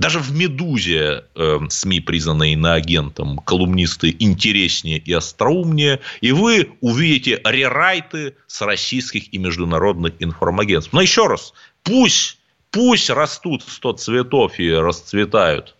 даже 0.00 0.18
в 0.18 0.32
«Медузе» 0.32 1.24
э, 1.34 1.58
СМИ, 1.68 2.00
признанные 2.00 2.54
иноагентом, 2.54 3.36
колумнисты 3.36 4.16
интереснее 4.18 4.96
и 4.96 5.12
остроумнее, 5.12 6.00
и 6.22 6.32
вы 6.32 6.72
увидите 6.80 7.38
рерайты 7.44 8.34
с 8.46 8.62
российских 8.62 9.30
и 9.34 9.36
международных 9.36 10.14
информагентств. 10.20 10.94
Но 10.94 11.02
еще 11.02 11.26
раз, 11.26 11.52
пусть, 11.82 12.38
пусть 12.70 13.10
растут 13.10 13.62
сто 13.62 13.92
цветов 13.92 14.58
и 14.58 14.72
расцветают. 14.72 15.76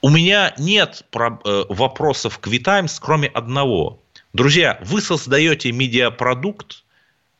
У 0.00 0.10
меня 0.10 0.52
нет 0.58 1.04
э, 1.14 1.64
вопросов 1.68 2.40
к 2.40 2.48
Витаймс, 2.48 2.98
кроме 2.98 3.28
одного. 3.28 4.02
Друзья, 4.32 4.80
вы 4.82 5.00
создаете 5.00 5.70
медиапродукт 5.70 6.82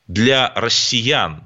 для 0.07 0.53
россиян, 0.55 1.43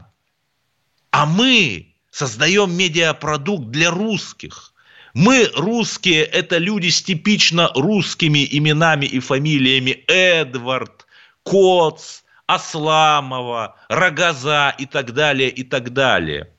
а 1.10 1.26
мы 1.26 1.93
создаем 2.13 2.71
медиапродукт 2.78 3.69
для 3.71 3.89
русских. 3.89 4.73
Мы, 5.15 5.49
русские, 5.56 6.23
это 6.23 6.60
люди 6.60 6.89
с 6.89 7.02
типично 7.02 7.71
русскими 7.73 8.47
именами 8.49 9.08
и 9.08 9.19
фамилиями 9.19 10.04
Эдвард, 10.08 11.08
Коц, 11.43 12.21
Асламова, 12.45 13.76
Рогоза 13.89 14.76
и 14.78 14.86
так 14.86 15.13
далее, 15.13 15.49
и 15.49 15.63
так 15.63 15.91
далее. 15.91 16.49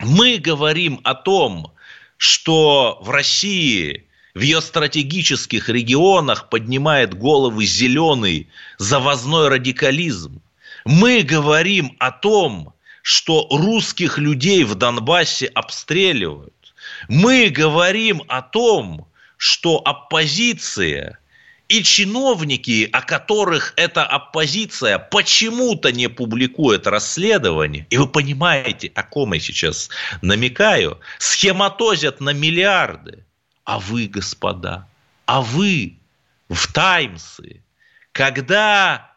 Мы 0.00 0.38
говорим 0.38 1.00
о 1.04 1.14
том, 1.14 1.74
что 2.16 2.98
в 3.02 3.10
России 3.10 4.08
в 4.34 4.40
ее 4.40 4.62
стратегических 4.62 5.68
регионах 5.68 6.48
поднимает 6.48 7.12
головы 7.14 7.66
зеленый 7.66 8.48
завозной 8.78 9.48
радикализм. 9.48 10.40
Мы 10.86 11.22
говорим 11.22 11.96
о 11.98 12.12
том, 12.12 12.75
что 13.06 13.46
русских 13.50 14.18
людей 14.18 14.64
в 14.64 14.74
Донбассе 14.74 15.46
обстреливают. 15.46 16.74
Мы 17.06 17.50
говорим 17.50 18.24
о 18.26 18.42
том, 18.42 19.06
что 19.36 19.78
оппозиция 19.78 21.20
и 21.68 21.84
чиновники, 21.84 22.88
о 22.92 23.02
которых 23.02 23.74
эта 23.76 24.04
оппозиция 24.04 24.98
почему-то 24.98 25.92
не 25.92 26.08
публикует 26.08 26.88
расследование, 26.88 27.86
и 27.90 27.96
вы 27.96 28.08
понимаете, 28.08 28.90
о 28.96 29.04
ком 29.04 29.34
я 29.34 29.38
сейчас 29.38 29.88
намекаю, 30.20 30.98
схематозят 31.18 32.18
на 32.20 32.30
миллиарды. 32.30 33.24
А 33.62 33.78
вы, 33.78 34.08
господа, 34.08 34.88
а 35.26 35.42
вы 35.42 36.00
в 36.48 36.72
Таймсы, 36.72 37.62
когда 38.10 39.15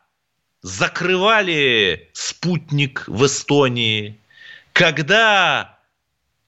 закрывали 0.62 2.10
спутник 2.13 3.06
в 3.08 3.26
Эстонии, 3.26 4.19
когда 4.74 5.80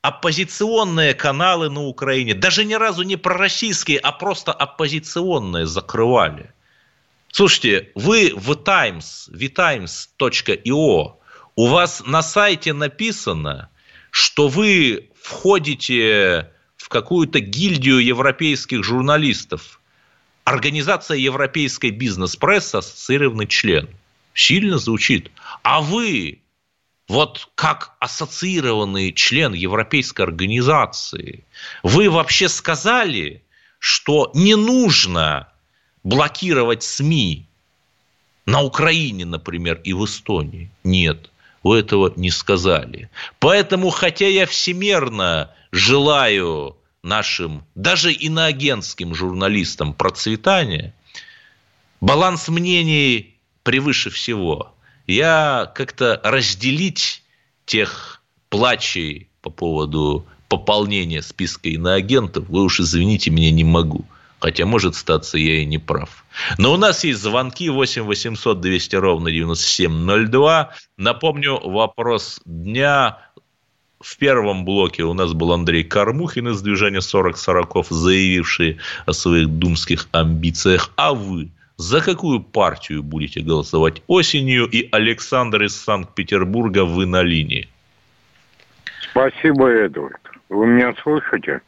оппозиционные 0.02 1.14
каналы 1.14 1.70
на 1.70 1.82
Украине, 1.82 2.34
даже 2.34 2.66
ни 2.66 2.74
разу 2.74 3.04
не 3.04 3.16
пророссийские, 3.16 4.00
а 4.00 4.12
просто 4.12 4.52
оппозиционные 4.52 5.66
закрывали. 5.66 6.52
Слушайте, 7.32 7.92
вы 7.96 8.34
в 8.36 8.56
Times, 8.56 9.30
vtimes.io, 9.32 11.14
у 11.56 11.68
вас 11.68 12.04
на 12.06 12.22
сайте 12.24 12.74
написано, 12.74 13.70
что 14.10 14.48
вы 14.50 15.10
входите 15.22 16.52
в 16.76 16.90
какую-то 16.90 17.40
гильдию 17.40 18.00
европейских 18.00 18.84
журналистов. 18.84 19.80
Организация 20.44 21.18
Европейской 21.18 21.92
бизнес-пресс 21.92 22.76
ассоциированный 22.76 23.48
член– 23.48 23.88
сильно 24.34 24.78
звучит. 24.78 25.32
А 25.64 25.82
вы, 25.82 26.42
вот 27.08 27.50
как 27.56 27.96
ассоциированный 28.00 29.14
член 29.14 29.54
Европейской 29.54 30.22
организации, 30.22 31.46
вы 31.84 32.10
вообще 32.10 32.50
сказали, 32.50 33.44
что 33.80 34.32
не 34.34 34.56
нужно 34.56 35.50
блокировать 36.04 36.84
СМИ 36.84 37.48
на 38.46 38.62
Украине, 38.62 39.26
например, 39.26 39.80
и 39.84 39.94
в 39.94 40.06
Эстонии? 40.06 40.72
Нет, 40.84 41.30
вы 41.64 41.80
этого 41.80 42.12
не 42.16 42.32
сказали. 42.32 43.10
Поэтому, 43.40 43.90
хотя 43.90 44.28
я 44.28 44.46
всемерно 44.46 45.54
желаю 45.72 46.78
нашим, 47.04 47.66
даже 47.76 48.12
иноагентским 48.12 49.16
журналистам 49.16 49.94
процветания, 49.94 50.94
баланс 52.00 52.48
мнений 52.48 53.31
превыше 53.64 54.10
всего. 54.10 54.74
Я 55.08 55.72
как-то 55.76 56.20
разделить 56.24 57.24
тех 57.66 58.22
плачей 58.50 59.30
по 59.42 59.50
поводу 59.50 60.26
пополнения 60.48 61.22
списка 61.22 61.70
иноагентов, 61.70 62.50
вы 62.50 62.64
уж 62.64 62.80
извините 62.80 63.32
меня, 63.32 63.52
не 63.52 63.64
могу. 63.64 64.06
Хотя, 64.40 64.66
может 64.66 64.96
статься, 64.96 65.38
я 65.38 65.62
и 65.62 65.66
не 65.66 65.78
прав. 65.78 66.26
Но 66.58 66.74
у 66.74 66.78
нас 66.78 67.04
есть 67.04 67.22
звонки 67.22 67.70
8 67.70 68.02
800 68.02 68.60
200 68.60 68.96
ровно 68.96 69.32
9702. 69.32 70.72
Напомню, 70.98 71.60
вопрос 71.60 72.42
дня 72.44 73.20
в 74.02 74.18
первом 74.18 74.66
блоке 74.66 75.04
у 75.04 75.14
нас 75.14 75.34
был 75.34 75.54
Андрей 75.54 75.84
Кармухин 75.84 76.50
из 76.50 76.62
движения 76.62 77.02
40 77.02 77.38
40 77.38 77.86
заявивший 77.92 78.80
о 79.06 79.14
своих 79.14 79.48
думских 79.48 80.08
амбициях. 80.12 80.92
А 80.96 81.14
вы 81.14 81.52
за 81.82 82.02
какую 82.02 82.42
партию 82.42 83.02
будете 83.04 83.42
голосовать 83.42 84.04
осенью? 84.08 84.66
И 84.66 84.88
Александр 84.92 85.64
из 85.64 85.76
Санкт-Петербурга, 85.76 86.86
вы 86.86 87.06
на 87.06 87.24
линии. 87.24 87.68
Спасибо, 89.12 89.68
Эдвард. 89.68 90.22
Вы 90.50 90.68
меня 90.68 90.94
слышите? 91.02 91.62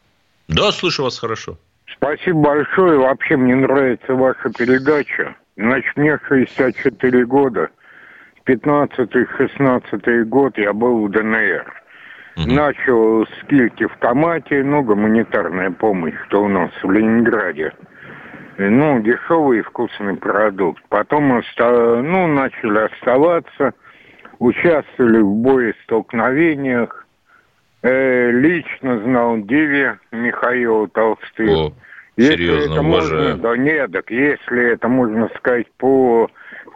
Да, 0.48 0.72
слышу 0.72 1.04
вас 1.04 1.18
хорошо. 1.20 1.58
Спасибо 1.96 2.40
большое. 2.42 3.00
Вообще 3.00 3.38
мне 3.38 3.56
нравится 3.56 4.14
ваша 4.14 4.50
передача. 4.52 5.36
Значит, 5.58 5.98
мне 5.98 6.20
64 6.28 7.26
года. 7.26 7.70
15-16 8.46 10.24
год 10.26 10.58
я 10.58 10.74
был 10.74 11.08
в 11.08 11.12
ДНР. 11.12 11.74
Угу. 12.36 12.52
Начал 12.52 13.26
с 13.26 13.48
кильки 13.48 13.88
в 13.88 13.98
томате, 14.00 14.64
ну, 14.64 14.84
гуманитарная 14.84 15.72
помощь, 15.72 16.16
что 16.28 16.44
у 16.44 16.48
нас 16.48 16.72
в 16.84 16.92
Ленинграде 16.92 17.74
ну, 18.58 19.00
дешевый 19.02 19.60
и 19.60 19.62
вкусный 19.62 20.16
продукт. 20.16 20.84
Потом 20.90 21.30
ну, 21.30 22.28
начали 22.28 22.80
оставаться, 22.80 23.74
участвовали 24.40 25.20
в 25.20 25.34
боестолкновениях. 25.36 27.06
Э, 27.82 28.32
лично 28.32 29.00
знал 29.00 29.38
Диви 29.40 29.92
Михаила 30.12 30.88
Толстых. 30.88 31.50
О, 31.50 31.74
если 32.16 32.72
это 32.72 32.82
можно, 32.82 33.38
да 33.38 33.58
нет, 33.58 33.92
так 33.92 34.10
если 34.10 34.72
это 34.72 34.88
можно 34.88 35.30
сказать 35.38 35.68
по 35.78 36.30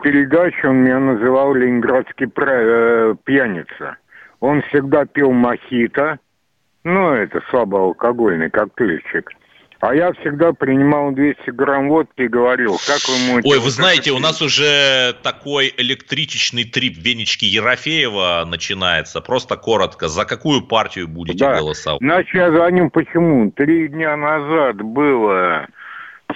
передаче, 0.03 0.67
он 0.67 0.83
меня 0.83 0.99
называл 0.99 1.53
ленинградский 1.53 2.27
э, 2.35 3.15
пьяница. 3.23 3.97
Он 4.39 4.61
всегда 4.63 5.05
пил 5.05 5.31
мохито, 5.31 6.19
ну, 6.83 7.13
это 7.13 7.41
слабоалкогольный 7.49 8.49
коктейльчик– 8.49 9.31
А 9.79 9.93
я 9.93 10.11
всегда 10.13 10.53
принимал 10.53 11.11
200 11.11 11.51
грамм 11.51 11.89
водки 11.89 12.21
и 12.21 12.27
говорил, 12.27 12.77
как 12.87 12.99
вы 13.07 13.31
можете... 13.31 13.49
Ой, 13.49 13.59
вы 13.59 13.69
знаете, 13.69 14.11
у 14.11 14.19
нас 14.19 14.41
уже 14.41 15.13
такой 15.21 15.71
электричечный 15.77 16.63
трип 16.63 16.97
Венечки 16.97 17.45
Ерофеева 17.45 18.43
начинается. 18.47 19.21
Просто 19.21 19.55
коротко, 19.55 20.07
за 20.07 20.25
какую 20.25 20.61
партию 20.63 21.07
будете 21.07 21.45
Да. 21.45 21.59
голосовать? 21.59 21.99
Значит, 22.01 22.33
я 22.33 22.51
звоню 22.51 22.89
почему. 22.89 23.51
Три 23.51 23.87
дня 23.89 24.17
назад 24.17 24.77
было 24.81 25.67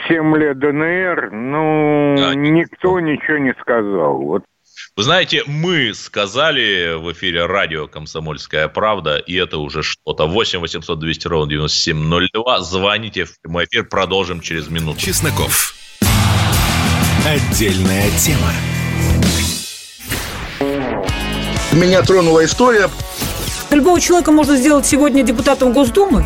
7 0.08 0.38
лет 0.38 0.60
ДНР, 0.60 1.32
ну, 1.32 2.34
никто 2.34 3.00
ничего 3.00 3.38
не 3.38 3.54
сказал. 3.60 4.18
Вот 4.22 4.44
Вы 4.98 5.04
знаете, 5.04 5.44
мы 5.48 5.94
сказали 5.94 6.96
в 6.96 7.14
эфире 7.14 7.46
радио 7.46 7.88
«Комсомольская 7.88 8.68
правда», 8.68 9.16
и 9.16 9.36
это 9.36 9.58
уже 9.58 9.84
что-то. 9.84 10.28
8 10.28 10.60
800 10.60 11.00
200 11.00 11.28
ровно 11.28 11.50
9702. 11.50 12.60
Звоните 12.60 13.24
в 13.24 13.40
прямой 13.42 13.66
эфир, 13.66 13.86
продолжим 13.86 14.42
через 14.42 14.68
минуту. 14.68 15.00
Чесноков. 15.00 15.76
Отдельная 17.26 18.10
тема. 18.18 18.52
Меня 21.72 22.02
тронула 22.02 22.44
история. 22.44 22.90
Любого 23.70 24.02
человека 24.02 24.34
можно 24.34 24.58
сделать 24.58 24.86
сегодня 24.86 25.24
депутатом 25.24 25.72
Госдумы. 25.72 26.26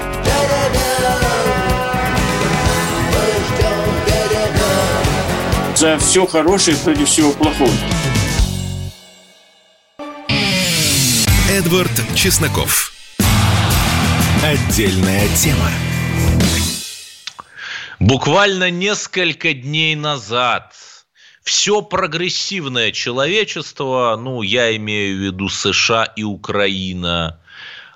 За 5.81 5.97
все 5.97 6.27
хорошее 6.27 6.77
против 6.77 7.09
всего 7.09 7.31
плохого. 7.31 7.71
Эдвард 11.49 11.89
Чесноков. 12.13 12.93
Отдельная 14.43 15.27
тема. 15.35 15.71
Буквально 17.99 18.69
несколько 18.69 19.55
дней 19.55 19.95
назад 19.95 20.75
все 21.41 21.81
прогрессивное 21.81 22.91
человечество, 22.91 24.15
ну, 24.21 24.43
я 24.43 24.75
имею 24.75 25.17
в 25.17 25.19
виду 25.21 25.49
США 25.49 26.03
и 26.03 26.21
Украина, 26.21 27.40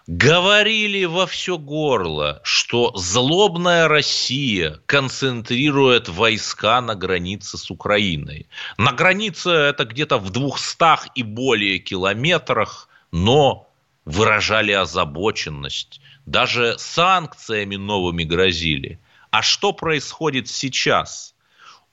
говорили 0.08 1.06
во 1.06 1.26
все 1.26 1.58
горло, 1.58 2.41
что 2.43 2.95
злобная 2.95 3.88
Россия 3.88 4.80
концентрирует 4.86 6.10
войска 6.10 6.80
на 6.82 6.95
границе 6.95 7.58
с 7.58 7.72
Украиной. 7.72 8.47
На 8.78 8.91
границе 8.91 9.49
это 9.49 9.86
где-то 9.86 10.18
в 10.18 10.30
двухстах 10.30 11.08
и 11.16 11.24
более 11.24 11.80
километрах, 11.80 12.88
но 13.12 13.70
выражали 14.06 14.72
озабоченность. 14.72 16.01
Даже 16.26 16.76
санкциями 16.78 17.76
новыми 17.76 18.24
грозили. 18.24 18.99
А 19.32 19.41
что 19.41 19.74
происходит 19.74 20.47
сейчас? 20.47 21.35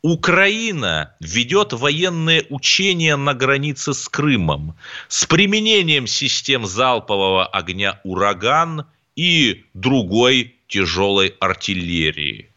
Украина 0.03 1.14
ведет 1.20 1.72
военные 1.72 2.44
учения 2.50 3.16
на 3.16 3.34
границе 3.34 3.94
с 3.94 4.09
Крымом 4.09 4.76
с 5.09 5.24
применением 5.26 6.09
систем 6.09 6.66
залпового 6.66 7.46
огня 7.46 8.00
«Ураган» 8.03 8.86
и 9.14 9.64
другой 9.74 10.57
тяжелой 10.66 11.34
артиллерии. 11.38 12.50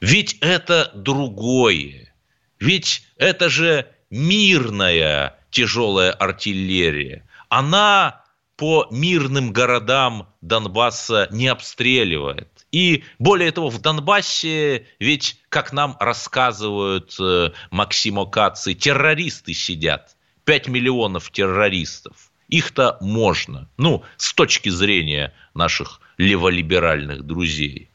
Ведь 0.00 0.36
это 0.40 0.90
другое. 0.94 2.12
Ведь 2.58 3.04
это 3.16 3.48
же 3.48 3.86
мирная 4.10 5.38
тяжелая 5.50 6.12
артиллерия. 6.12 7.24
Она 7.48 8.24
по 8.60 8.86
мирным 8.90 9.54
городам 9.54 10.28
Донбасса 10.42 11.28
не 11.30 11.48
обстреливает. 11.48 12.66
И 12.70 13.04
более 13.18 13.52
того, 13.52 13.70
в 13.70 13.80
Донбассе 13.80 14.86
ведь, 14.98 15.40
как 15.48 15.72
нам 15.72 15.96
рассказывают 15.98 17.16
э, 17.18 17.52
Максим 17.70 18.18
Окаци, 18.18 18.74
террористы 18.74 19.54
сидят. 19.54 20.14
5 20.44 20.68
миллионов 20.68 21.30
террористов. 21.30 22.30
Их-то 22.50 22.98
можно. 23.00 23.66
Ну, 23.78 24.04
с 24.18 24.34
точки 24.34 24.68
зрения 24.68 25.32
наших 25.54 26.02
леволиберальных 26.18 27.22
друзей. 27.22 27.88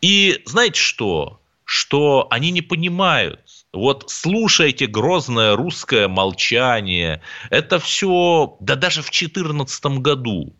И 0.00 0.40
знаете 0.46 0.80
что? 0.80 1.42
Что 1.66 2.26
они 2.30 2.52
не 2.52 2.62
понимают. 2.62 3.40
Вот 3.76 4.06
слушайте 4.08 4.86
грозное 4.86 5.54
русское 5.54 6.08
молчание. 6.08 7.20
Это 7.50 7.78
все, 7.78 8.56
да 8.60 8.74
даже 8.74 9.02
в 9.02 9.10
2014 9.10 9.84
году 10.00 10.54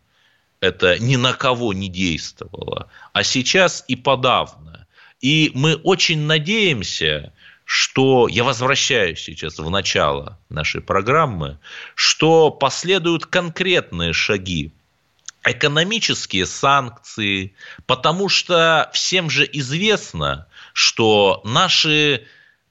это 0.59 0.99
ни 0.99 1.15
на 1.15 1.33
кого 1.33 1.73
не 1.73 1.89
действовало, 1.89 2.89
а 3.13 3.23
сейчас 3.23 3.83
и 3.87 3.95
подавно. 3.95 4.87
И 5.19 5.51
мы 5.55 5.75
очень 5.75 6.21
надеемся, 6.21 7.33
что 7.65 8.27
я 8.27 8.43
возвращаюсь 8.43 9.19
сейчас 9.19 9.57
в 9.57 9.69
начало 9.69 10.39
нашей 10.49 10.81
программы, 10.81 11.59
что 11.95 12.51
последуют 12.51 13.25
конкретные 13.25 14.13
шаги, 14.13 14.71
экономические 15.43 16.45
санкции, 16.45 17.55
потому 17.87 18.29
что 18.29 18.89
всем 18.93 19.29
же 19.29 19.49
известно, 19.51 20.47
что 20.73 21.41
наши 21.43 22.27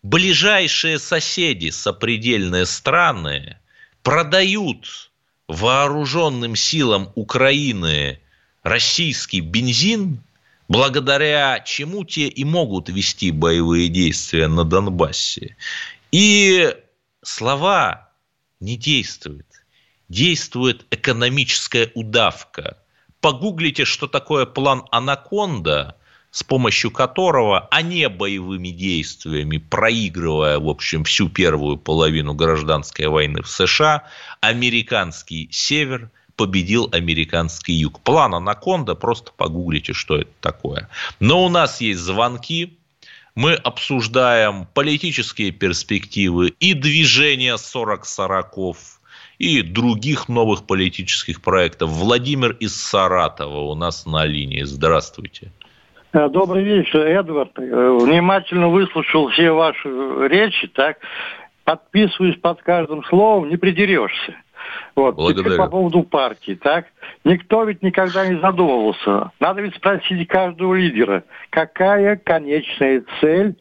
ближайшие 0.08 0.98
соседи, 1.00 1.70
сопредельные 1.70 2.64
страны, 2.64 3.58
продают 4.02 5.10
вооруженным 5.48 6.54
силам 6.54 7.10
Украины 7.16 8.20
российский 8.62 9.40
бензин, 9.40 10.22
благодаря 10.68 11.60
чему 11.60 12.04
те 12.04 12.28
и 12.28 12.44
могут 12.44 12.88
вести 12.88 13.32
боевые 13.32 13.88
действия 13.88 14.46
на 14.46 14.64
Донбассе. 14.64 15.56
И 16.12 16.72
слова 17.24 18.12
не 18.60 18.76
действуют. 18.76 19.46
Действует 20.08 20.86
экономическая 20.92 21.90
удавка. 21.94 22.78
Погуглите, 23.20 23.84
что 23.84 24.06
такое 24.06 24.46
план 24.46 24.84
«Анаконда», 24.92 25.96
с 26.36 26.42
помощью 26.42 26.90
которого, 26.90 27.66
а 27.70 27.80
не 27.80 28.10
боевыми 28.10 28.68
действиями, 28.68 29.56
проигрывая, 29.56 30.58
в 30.58 30.68
общем, 30.68 31.04
всю 31.04 31.30
первую 31.30 31.78
половину 31.78 32.34
гражданской 32.34 33.06
войны 33.06 33.40
в 33.40 33.48
США, 33.48 34.02
американский 34.42 35.48
север 35.50 36.10
победил 36.36 36.90
американский 36.92 37.72
юг. 37.72 38.00
План 38.00 38.34
Анаконда, 38.34 38.94
просто 38.94 39.32
погуглите, 39.34 39.94
что 39.94 40.18
это 40.18 40.30
такое. 40.42 40.90
Но 41.20 41.42
у 41.42 41.48
нас 41.48 41.80
есть 41.80 42.00
звонки, 42.00 42.76
мы 43.34 43.54
обсуждаем 43.54 44.66
политические 44.74 45.52
перспективы 45.52 46.52
и 46.60 46.74
движение 46.74 47.56
40 47.56 48.04
сороков, 48.04 49.00
и 49.38 49.62
других 49.62 50.28
новых 50.28 50.66
политических 50.66 51.40
проектов. 51.40 51.88
Владимир 51.88 52.52
из 52.52 52.78
Саратова 52.78 53.60
у 53.60 53.74
нас 53.74 54.04
на 54.04 54.26
линии. 54.26 54.64
Здравствуйте. 54.64 55.50
Э, 56.16 56.28
Добрый 56.30 56.64
вечер, 56.64 57.00
Эдвард. 57.00 57.58
Э, 57.58 57.98
Внимательно 58.00 58.68
выслушал 58.68 59.28
все 59.28 59.50
ваши 59.50 59.86
речи, 60.28 60.66
так, 60.68 60.96
подписываюсь 61.64 62.38
под 62.40 62.62
каждым 62.62 63.04
словом, 63.04 63.50
не 63.50 63.56
придерешься. 63.56 64.34
Вот. 64.94 65.14
Благодарю. 65.14 65.44
Теперь 65.44 65.58
по 65.58 65.68
поводу 65.68 66.02
партии, 66.04 66.58
так? 66.60 66.86
Никто 67.24 67.64
ведь 67.64 67.82
никогда 67.82 68.26
не 68.26 68.40
задумывался. 68.40 69.30
Надо 69.40 69.60
ведь 69.60 69.76
спросить 69.76 70.26
каждого 70.26 70.74
лидера, 70.74 71.22
какая 71.50 72.16
конечная 72.16 73.04
цель 73.20 73.54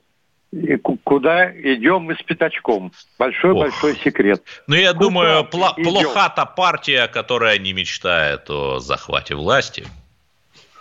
и 0.54 0.78
ку- 0.78 0.98
куда 1.04 1.52
идем 1.52 2.04
мы 2.04 2.16
с 2.16 2.24
пятачком. 2.24 2.94
Большой-большой 3.20 3.98
секрет. 3.98 4.42
Ну, 4.68 4.76
я 4.76 4.94
Куда 4.94 5.00
думаю, 5.06 5.44
пла- 5.44 5.74
плоха 5.84 6.30
та 6.30 6.46
партия, 6.46 7.08
которая 7.08 7.58
не 7.58 7.74
мечтает 7.74 8.50
о 8.50 8.80
захвате 8.80 9.36
власти. 9.36 9.86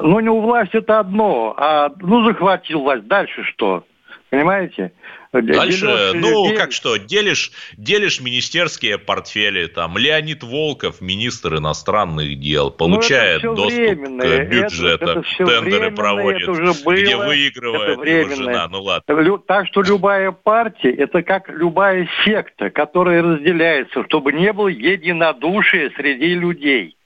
Ну, 0.04 0.20
не 0.20 0.28
у 0.28 0.40
власти 0.42 0.76
это 0.76 1.00
одно, 1.00 1.54
а 1.56 1.90
ну 1.98 2.26
захватил 2.26 2.80
власть, 2.80 3.06
дальше 3.06 3.42
что? 3.44 3.84
Понимаете? 4.28 4.92
Дальше, 5.32 6.12
ну, 6.14 6.44
людей- 6.44 6.56
как 6.58 6.72
что, 6.72 6.96
делишь, 6.96 7.50
делишь 7.76 8.20
министерские 8.20 8.98
портфели, 8.98 9.66
там, 9.66 9.96
Леонид 9.96 10.42
Волков, 10.44 11.00
министр 11.00 11.56
иностранных 11.56 12.38
дел, 12.38 12.70
получает 12.70 13.42
Ну, 13.42 13.52
это 13.52 13.62
всё 13.62 13.64
доступ 13.64 13.80
временное. 13.80 14.44
к 14.44 14.48
бюджетам, 14.48 15.08
Это- 15.08 15.20
это 15.20 15.46
тендеры 15.46 15.90
проводит, 15.90 16.42
это 16.42 16.52
было, 16.52 16.94
где 16.94 17.04
это 17.14 17.26
выигрывает 17.26 17.90
его 17.92 18.00
временное. 18.02 18.36
жена, 18.36 18.68
ну 18.68 18.82
ладно. 18.82 19.38
Так 19.46 19.66
что 19.68 19.82
любая 19.82 20.30
партия– 20.32 20.90
это 20.98 21.22
как 21.22 21.48
любая 21.48 22.06
секта, 22.24 22.68
которая 22.70 23.22
разделяется, 23.22 24.04
чтобы 24.04 24.32
не 24.34 24.52
было 24.52 24.68
единодушия 24.68 25.90
среди 25.96 26.34
людей. 26.34 26.96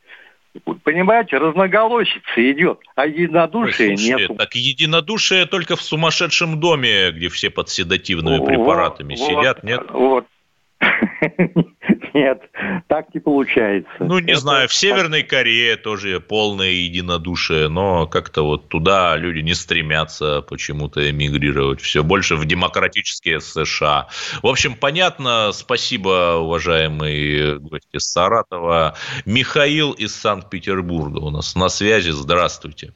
Понимаете, 0.82 1.36
разноголосица 1.38 2.52
идет, 2.52 2.80
а 2.94 3.06
единодушия 3.06 3.96
Слушайте, 3.96 4.14
нету. 4.22 4.34
так 4.34 4.54
единодушие 4.54 5.46
только 5.46 5.76
в 5.76 5.82
сумасшедшем 5.82 6.58
доме, 6.58 7.10
где 7.10 7.28
все 7.28 7.50
под 7.50 7.68
седативными 7.68 8.38
Вот, 8.38 8.46
препаратами 8.46 9.14
вот, 9.14 9.26
сидят, 9.26 9.62
нет? 9.62 9.82
Вот. 9.90 10.26
Нет, 12.14 12.42
так 12.86 13.12
не 13.14 13.20
получается. 13.20 13.90
Ну, 13.98 14.18
не 14.18 14.32
Это- 14.32 14.40
знаю, 14.40 14.68
в 14.68 14.74
Северной 14.74 15.22
Корее 15.22 15.76
тоже 15.76 16.20
полное 16.20 16.70
единодушие, 16.70 17.68
но 17.68 18.06
как-то 18.06 18.42
вот 18.42 18.68
туда 18.68 19.16
люди 19.16 19.40
не 19.40 19.54
стремятся 19.54 20.42
почему-то 20.42 21.08
эмигрировать. 21.10 21.80
Все 21.80 22.02
больше 22.02 22.36
в 22.36 22.44
демократические 22.44 23.40
США. 23.40 24.08
В 24.42 24.46
общем, 24.46 24.74
понятно. 24.76 25.50
Спасибо, 25.52 26.36
уважаемые 26.36 27.58
гости 27.58 27.96
из 27.96 28.10
Саратова. 28.10 28.94
Михаил 29.26 29.92
из 29.92 30.14
Санкт-Петербурга 30.14 31.18
у 31.18 31.30
нас 31.30 31.54
на 31.56 31.68
связи. 31.68 32.10
Здравствуйте. 32.10 32.92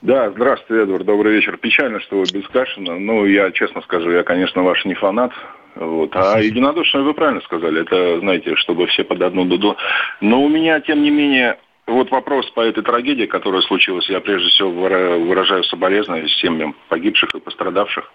Да, 0.00 0.30
здравствуйте, 0.32 0.82
Эдвард, 0.82 1.06
добрый 1.06 1.32
вечер. 1.34 1.56
Печально, 1.58 2.00
что 2.00 2.18
вы 2.18 2.24
без 2.32 2.46
Кашина. 2.48 2.98
Ну, 2.98 3.24
я 3.24 3.52
честно 3.52 3.82
скажу, 3.82 4.10
я, 4.10 4.24
конечно, 4.24 4.62
ваш 4.64 4.84
не 4.84 4.94
фанат. 4.94 5.30
Вот. 5.74 6.14
А 6.14 6.38
единодушно 6.40 7.02
вы 7.02 7.14
правильно 7.14 7.40
сказали. 7.42 7.82
Это, 7.82 8.20
знаете, 8.20 8.56
чтобы 8.56 8.86
все 8.88 9.04
под 9.04 9.22
одну 9.22 9.44
дуду. 9.44 9.76
Но 10.20 10.42
у 10.42 10.48
меня, 10.48 10.80
тем 10.80 11.02
не 11.02 11.10
менее, 11.10 11.58
вот 11.86 12.10
вопрос 12.10 12.50
по 12.50 12.60
этой 12.60 12.82
трагедии, 12.82 13.26
которая 13.26 13.62
случилась. 13.62 14.08
Я 14.08 14.20
прежде 14.20 14.48
всего 14.50 14.70
выра- 14.70 15.18
выражаю 15.18 15.64
соболезнования 15.64 16.28
семьям 16.28 16.74
погибших 16.88 17.34
и 17.34 17.40
пострадавших. 17.40 18.10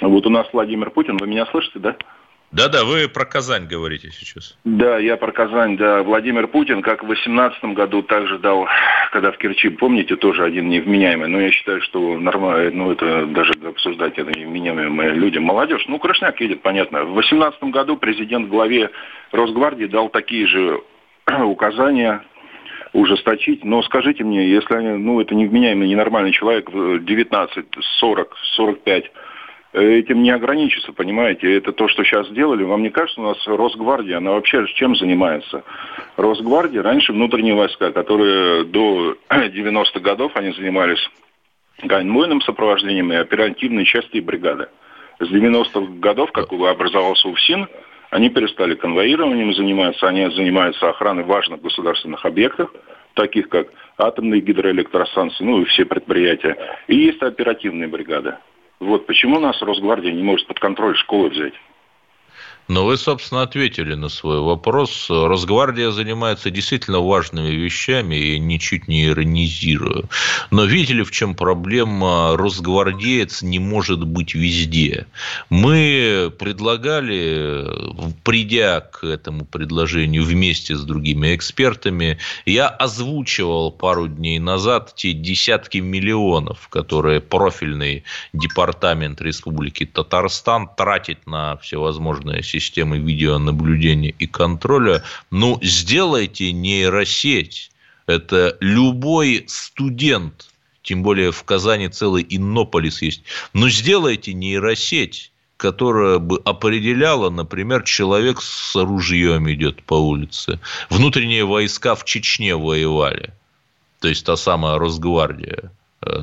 Вот 0.00 0.26
у 0.26 0.30
нас 0.30 0.48
Владимир 0.52 0.90
Путин, 0.90 1.16
вы 1.18 1.26
меня 1.26 1.46
слышите, 1.46 1.78
да? 1.78 1.96
Да-да, 2.52 2.84
вы 2.84 3.08
про 3.08 3.24
Казань 3.24 3.66
говорите 3.66 4.10
сейчас. 4.10 4.58
Да, 4.64 4.98
я 4.98 5.16
про 5.16 5.32
Казань, 5.32 5.78
да. 5.78 6.02
Владимир 6.02 6.48
Путин, 6.48 6.82
как 6.82 7.02
в 7.02 7.06
2018 7.06 7.64
году, 7.74 8.02
также 8.02 8.38
дал, 8.38 8.68
когда 9.10 9.32
в 9.32 9.38
Керчи, 9.38 9.70
помните, 9.70 10.16
тоже 10.16 10.44
один 10.44 10.68
невменяемый, 10.68 11.28
но 11.28 11.40
я 11.40 11.50
считаю, 11.50 11.80
что 11.80 12.18
нормально, 12.18 12.70
ну 12.72 12.92
это 12.92 13.24
даже 13.26 13.54
обсуждать 13.64 14.18
это 14.18 14.38
невменяемые 14.38 15.14
люди. 15.14 15.38
Молодежь, 15.38 15.86
ну, 15.88 15.98
Крышняк 15.98 16.38
едет, 16.42 16.60
понятно. 16.60 17.04
В 17.04 17.14
2018 17.14 17.62
году 17.64 17.96
президент 17.96 18.48
главе 18.48 18.90
Росгвардии 19.30 19.86
дал 19.86 20.10
такие 20.10 20.46
же 20.46 20.78
указания 21.44 22.22
ужесточить. 22.92 23.64
Но 23.64 23.82
скажите 23.82 24.24
мне, 24.24 24.46
если 24.46 24.74
они, 24.74 24.90
ну, 24.90 25.22
это 25.22 25.34
невменяемый, 25.34 25.88
ненормальный 25.88 26.32
человек, 26.32 26.70
в 26.70 27.02
19, 27.02 27.66
40, 27.98 28.36
45, 28.56 29.10
этим 29.72 30.22
не 30.22 30.30
ограничится, 30.30 30.92
понимаете? 30.92 31.56
Это 31.56 31.72
то, 31.72 31.88
что 31.88 32.04
сейчас 32.04 32.28
сделали. 32.28 32.62
Вам 32.62 32.82
не 32.82 32.90
кажется, 32.90 33.20
у 33.20 33.24
нас 33.24 33.38
Росгвардия, 33.46 34.18
она 34.18 34.32
вообще 34.32 34.66
чем 34.74 34.94
занимается? 34.96 35.64
Росгвардия 36.16 36.82
раньше 36.82 37.12
внутренние 37.12 37.54
войска, 37.54 37.90
которые 37.92 38.64
до 38.64 39.16
90-х 39.30 40.00
годов 40.00 40.32
они 40.36 40.52
занимались 40.52 41.00
конвойным 41.88 42.40
сопровождением 42.42 43.12
и 43.12 43.16
оперативной 43.16 43.84
части 43.84 44.18
и 44.18 44.20
бригады. 44.20 44.68
С 45.18 45.30
90-х 45.30 45.98
годов, 46.00 46.32
как 46.32 46.52
образовался 46.52 47.28
УФСИН, 47.28 47.66
они 48.10 48.28
перестали 48.28 48.74
конвоированием 48.74 49.54
заниматься, 49.54 50.06
они 50.06 50.28
занимаются 50.30 50.90
охраной 50.90 51.24
важных 51.24 51.62
государственных 51.62 52.26
объектов, 52.26 52.70
таких 53.14 53.48
как 53.48 53.68
атомные 53.96 54.40
гидроэлектростанции, 54.40 55.44
ну 55.44 55.62
и 55.62 55.64
все 55.64 55.86
предприятия. 55.86 56.56
И 56.88 56.96
есть 56.96 57.22
оперативные 57.22 57.88
бригады. 57.88 58.36
Вот 58.82 59.06
почему 59.06 59.38
нас 59.38 59.62
Росгвардия 59.62 60.12
не 60.12 60.24
может 60.24 60.48
под 60.48 60.58
контроль 60.58 60.96
школы 60.96 61.28
взять. 61.28 61.54
Но 62.68 62.86
вы, 62.86 62.96
собственно, 62.96 63.42
ответили 63.42 63.94
на 63.94 64.08
свой 64.08 64.40
вопрос. 64.40 65.06
Росгвардия 65.10 65.90
занимается 65.90 66.50
действительно 66.50 67.00
важными 67.00 67.50
вещами, 67.50 68.14
и 68.14 68.38
ничуть 68.38 68.88
не 68.88 69.06
иронизирую. 69.06 70.08
Но 70.50 70.64
видели, 70.64 71.02
в 71.02 71.10
чем 71.10 71.34
проблема? 71.34 72.36
Росгвардеец 72.36 73.42
не 73.42 73.58
может 73.58 74.04
быть 74.04 74.34
везде. 74.34 75.06
Мы 75.50 76.32
предлагали, 76.38 77.66
придя 78.22 78.80
к 78.80 79.04
этому 79.04 79.44
предложению 79.44 80.24
вместе 80.24 80.76
с 80.76 80.82
другими 80.84 81.34
экспертами, 81.34 82.18
я 82.46 82.68
озвучивал 82.68 83.72
пару 83.72 84.06
дней 84.08 84.38
назад 84.38 84.94
те 84.94 85.12
десятки 85.12 85.78
миллионов, 85.78 86.68
которые 86.68 87.20
профильный 87.20 88.04
департамент 88.32 89.20
Республики 89.20 89.84
Татарстан 89.84 90.68
тратит 90.76 91.26
на 91.26 91.56
всевозможные 91.56 92.42
системы 92.52 92.98
видеонаблюдения 92.98 94.14
и 94.18 94.26
контроля, 94.26 95.02
ну, 95.30 95.58
сделайте 95.62 96.52
нейросеть. 96.52 97.70
Это 98.06 98.56
любой 98.60 99.44
студент, 99.48 100.50
тем 100.82 101.02
более 101.02 101.30
в 101.30 101.42
Казани 101.44 101.88
целый 101.88 102.26
Иннополис 102.28 103.02
есть, 103.02 103.22
но 103.52 103.68
сделайте 103.68 104.34
нейросеть, 104.34 105.32
которая 105.56 106.18
бы 106.18 106.40
определяла, 106.44 107.30
например, 107.30 107.84
человек 107.84 108.42
с 108.42 108.74
ружьем 108.74 109.50
идет 109.50 109.82
по 109.84 109.94
улице. 109.94 110.58
Внутренние 110.90 111.44
войска 111.44 111.94
в 111.94 112.04
Чечне 112.04 112.56
воевали. 112.56 113.32
То 114.00 114.08
есть 114.08 114.26
та 114.26 114.36
самая 114.36 114.78
Росгвардия. 114.78 115.70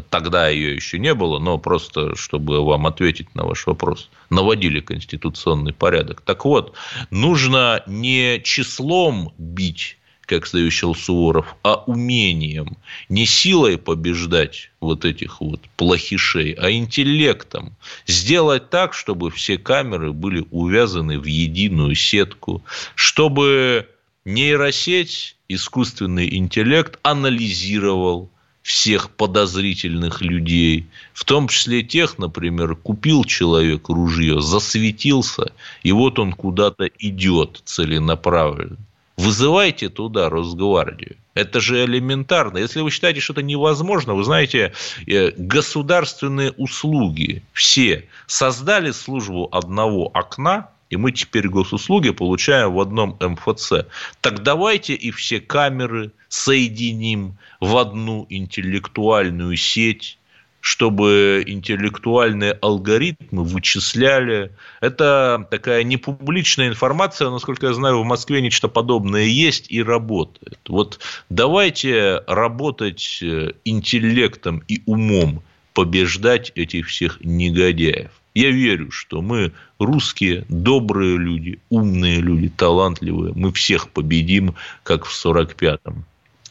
Тогда 0.09 0.49
ее 0.49 0.75
еще 0.75 0.99
не 0.99 1.13
было, 1.13 1.39
но 1.39 1.57
просто, 1.57 2.15
чтобы 2.15 2.65
вам 2.65 2.85
ответить 2.85 3.33
на 3.33 3.43
ваш 3.43 3.65
вопрос, 3.65 4.09
наводили 4.29 4.81
конституционный 4.81 5.73
порядок. 5.73 6.21
Так 6.21 6.43
вот, 6.45 6.73
нужно 7.11 7.81
не 7.87 8.41
числом 8.43 9.33
бить, 9.37 9.97
как 10.21 10.45
сообщил 10.45 10.93
Суворов, 10.95 11.55
а 11.63 11.75
умением, 11.75 12.77
не 13.07 13.25
силой 13.25 13.77
побеждать 13.77 14.69
вот 14.81 15.05
этих 15.05 15.39
вот 15.39 15.61
плохишей, 15.77 16.51
а 16.51 16.69
интеллектом. 16.71 17.75
Сделать 18.05 18.69
так, 18.69 18.93
чтобы 18.93 19.31
все 19.31 19.57
камеры 19.57 20.11
были 20.11 20.45
увязаны 20.51 21.17
в 21.19 21.25
единую 21.25 21.95
сетку, 21.95 22.63
чтобы 22.95 23.87
нейросеть, 24.25 25.37
искусственный 25.47 26.35
интеллект 26.35 26.99
анализировал 27.01 28.29
всех 28.61 29.09
подозрительных 29.11 30.21
людей, 30.21 30.87
в 31.13 31.25
том 31.25 31.47
числе 31.47 31.81
тех, 31.81 32.17
например, 32.17 32.75
купил 32.75 33.23
человек 33.23 33.89
ружье, 33.89 34.41
засветился, 34.41 35.53
и 35.81 35.91
вот 35.91 36.19
он 36.19 36.33
куда-то 36.33 36.85
идет 36.99 37.61
целенаправленно. 37.65 38.77
Вызывайте 39.17 39.89
туда 39.89 40.29
Росгвардию. 40.29 41.17
Это 41.33 41.59
же 41.59 41.83
элементарно. 41.83 42.57
Если 42.57 42.79
вы 42.81 42.89
считаете, 42.89 43.19
что 43.19 43.33
это 43.33 43.41
невозможно, 43.41 44.13
вы 44.13 44.23
знаете, 44.23 44.73
государственные 45.05 46.51
услуги 46.51 47.43
все 47.51 48.07
создали 48.27 48.91
службу 48.91 49.49
одного 49.51 50.09
окна, 50.13 50.69
и 50.89 50.97
мы 50.97 51.11
теперь 51.11 51.47
госуслуги 51.47 52.09
получаем 52.09 52.73
в 52.73 52.79
одном 52.79 53.17
МФЦ. 53.19 53.85
Так 54.21 54.43
давайте 54.43 54.93
и 54.95 55.11
все 55.11 55.39
камеры 55.39 56.11
соединим 56.27 57.37
в 57.59 57.77
одну 57.77 58.25
интеллектуальную 58.29 59.55
сеть, 59.55 60.17
чтобы 60.61 61.43
интеллектуальные 61.47 62.51
алгоритмы 62.53 63.43
вычисляли. 63.43 64.51
Это 64.81 65.47
такая 65.49 65.83
непубличная 65.83 66.67
информация, 66.67 67.29
насколько 67.29 67.67
я 67.67 67.73
знаю, 67.73 68.01
в 68.01 68.05
Москве 68.05 68.41
нечто 68.41 68.67
подобное 68.67 69.23
есть 69.23 69.71
и 69.71 69.81
работает. 69.81 70.59
Вот 70.67 70.99
давайте 71.29 72.23
работать 72.27 73.23
интеллектом 73.63 74.63
и 74.67 74.81
умом, 74.85 75.43
побеждать 75.73 76.51
этих 76.55 76.87
всех 76.87 77.21
негодяев. 77.21 78.11
Я 78.33 78.51
верю, 78.51 78.91
что 78.91 79.21
мы 79.21 79.53
русские, 79.79 80.45
добрые 80.49 81.17
люди, 81.17 81.59
умные 81.69 82.21
люди, 82.21 82.49
талантливые. 82.49 83.33
Мы 83.35 83.51
всех 83.51 83.89
победим, 83.89 84.55
как 84.83 85.05
в 85.05 85.25
45-м. 85.25 86.05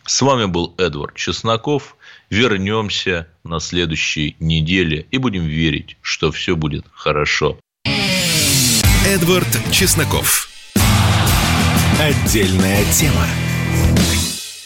С 0.04 0.22
вами 0.22 0.46
был 0.46 0.74
Эдвард 0.78 1.14
Чесноков. 1.14 1.96
Вернемся 2.30 3.28
на 3.44 3.60
следующей 3.60 4.36
неделе 4.40 5.06
и 5.10 5.18
будем 5.18 5.44
верить, 5.44 5.96
что 6.00 6.32
все 6.32 6.56
будет 6.56 6.84
хорошо. 6.92 7.58
Эдвард 9.06 9.48
Чесноков. 9.70 10.48
Отдельная 12.00 12.84
тема. 12.92 13.26